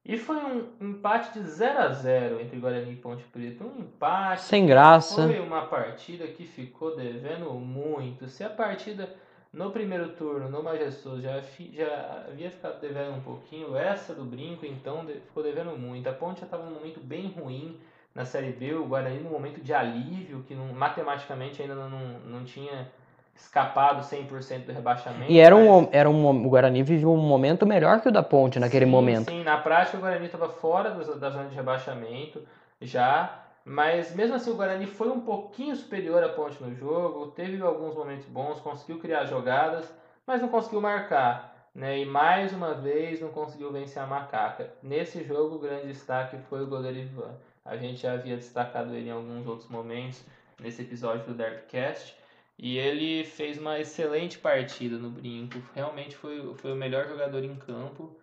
[0.04, 3.64] E foi um empate de 0 a 0 entre Guarani e Ponte Preta.
[3.64, 4.42] Um empate.
[4.42, 5.22] Sem graça.
[5.22, 8.26] Foi uma partida que ficou devendo muito.
[8.26, 9.08] Se a partida
[9.52, 11.40] no primeiro turno, no Majestoso, já,
[11.72, 16.08] já havia ficado devendo um pouquinho, essa do Brinco, então, ficou devendo muito.
[16.08, 17.78] A Ponte já estava num momento bem ruim
[18.16, 21.90] na Série B, o Guarani no momento de alívio, que não, matematicamente ainda não,
[22.24, 22.88] não tinha
[23.34, 25.30] escapado 100% do rebaixamento.
[25.30, 28.58] E era um, era um, o Guarani viveu um momento melhor que o da Ponte
[28.58, 29.30] naquele sim, momento.
[29.30, 32.40] Sim, na prática o Guarani estava fora do, da zona de rebaixamento
[32.80, 37.60] já, mas mesmo assim o Guarani foi um pouquinho superior à Ponte no jogo, teve
[37.60, 39.92] alguns momentos bons, conseguiu criar jogadas,
[40.26, 41.54] mas não conseguiu marcar.
[41.74, 41.98] Né?
[41.98, 44.72] E mais uma vez não conseguiu vencer a Macaca.
[44.82, 47.34] Nesse jogo o grande destaque foi o goleiro Ivan.
[47.66, 50.24] A gente já havia destacado ele em alguns outros momentos
[50.60, 52.16] nesse episódio do Derbycast.
[52.58, 55.60] E ele fez uma excelente partida no brinco.
[55.74, 58.16] Realmente foi, foi o melhor jogador em campo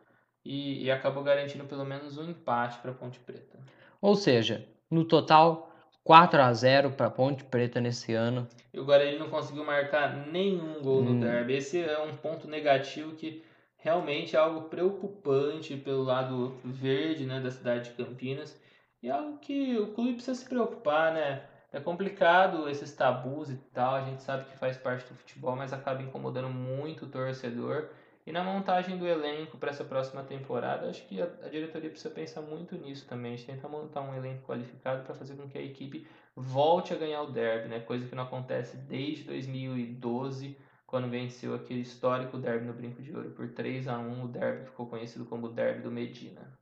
[0.43, 3.59] e, e acabou garantindo pelo menos um empate para a Ponte Preta.
[4.01, 5.71] Ou seja, no total,
[6.03, 8.47] 4 a 0 para Ponte Preta nesse ano.
[8.73, 11.13] E o Guarani não conseguiu marcar nenhum gol hum.
[11.13, 11.53] no derby.
[11.53, 13.43] Esse é um ponto negativo que
[13.77, 18.59] realmente é algo preocupante pelo lado verde né, da cidade de Campinas.
[19.03, 21.43] E é algo que o clube precisa se preocupar, né?
[21.73, 25.73] É complicado esses tabus e tal, a gente sabe que faz parte do futebol, mas
[25.73, 27.89] acaba incomodando muito o torcedor.
[28.25, 32.41] E na montagem do elenco para essa próxima temporada, acho que a, diretoria precisa pensar
[32.41, 33.33] muito nisso também.
[33.33, 36.95] A gente tenta montar um elenco qualificado para fazer com que a equipe volte a
[36.95, 37.81] ganhar o derby, né?
[37.81, 43.31] Coisa que não acontece desde 2012, quando venceu aquele histórico derby no Brinco de Ouro
[43.31, 46.57] por 3 a 1 O derby ficou conhecido como o derby do Medina.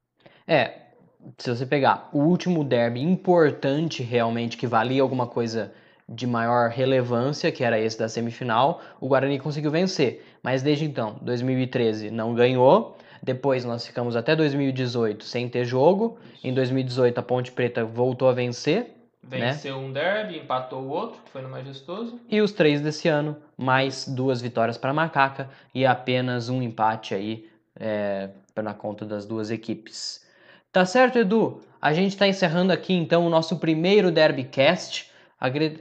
[0.48, 0.91] É,
[1.38, 5.72] se você pegar o último derby importante realmente, que valia alguma coisa
[6.08, 10.26] de maior relevância, que era esse da semifinal, o Guarani conseguiu vencer.
[10.44, 12.98] Mas desde então, 2013 não ganhou.
[13.24, 16.18] Depois nós ficamos até 2018 sem ter jogo.
[16.44, 18.98] Em 2018 a Ponte Preta voltou a vencer.
[19.24, 19.52] Né?
[19.52, 19.88] Venceu né?
[19.88, 22.20] um derby, empatou o outro, que foi no Majestoso.
[22.28, 27.48] E os três desse ano, mais duas vitórias para Macaca e apenas um empate aí
[27.80, 28.30] é,
[28.62, 30.26] na conta das duas equipes.
[30.72, 31.60] Tá certo, Edu?
[31.82, 35.12] A gente está encerrando aqui então o nosso primeiro Derbycast.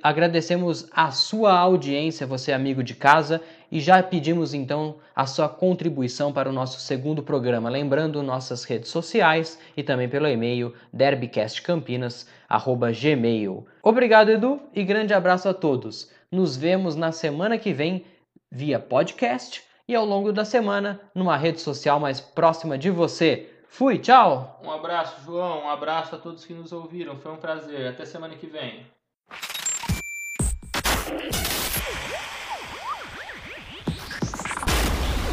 [0.02, 6.32] Agradecemos a sua audiência, você amigo de casa, e já pedimos então a sua contribuição
[6.32, 7.70] para o nosso segundo programa.
[7.70, 13.66] Lembrando nossas redes sociais e também pelo e-mail derbycastcampinas@gmail.
[13.84, 16.10] Obrigado, Edu, e grande abraço a todos.
[16.32, 18.04] Nos vemos na semana que vem
[18.50, 23.50] via podcast e ao longo da semana numa rede social mais próxima de você.
[23.70, 24.60] Fui, tchau.
[24.62, 25.64] Um abraço, João.
[25.64, 27.16] Um abraço a todos que nos ouviram.
[27.16, 27.86] Foi um prazer.
[27.86, 28.84] Até semana que vem.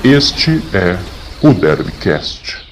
[0.04, 0.98] Este é
[1.46, 2.67] o Derbycast.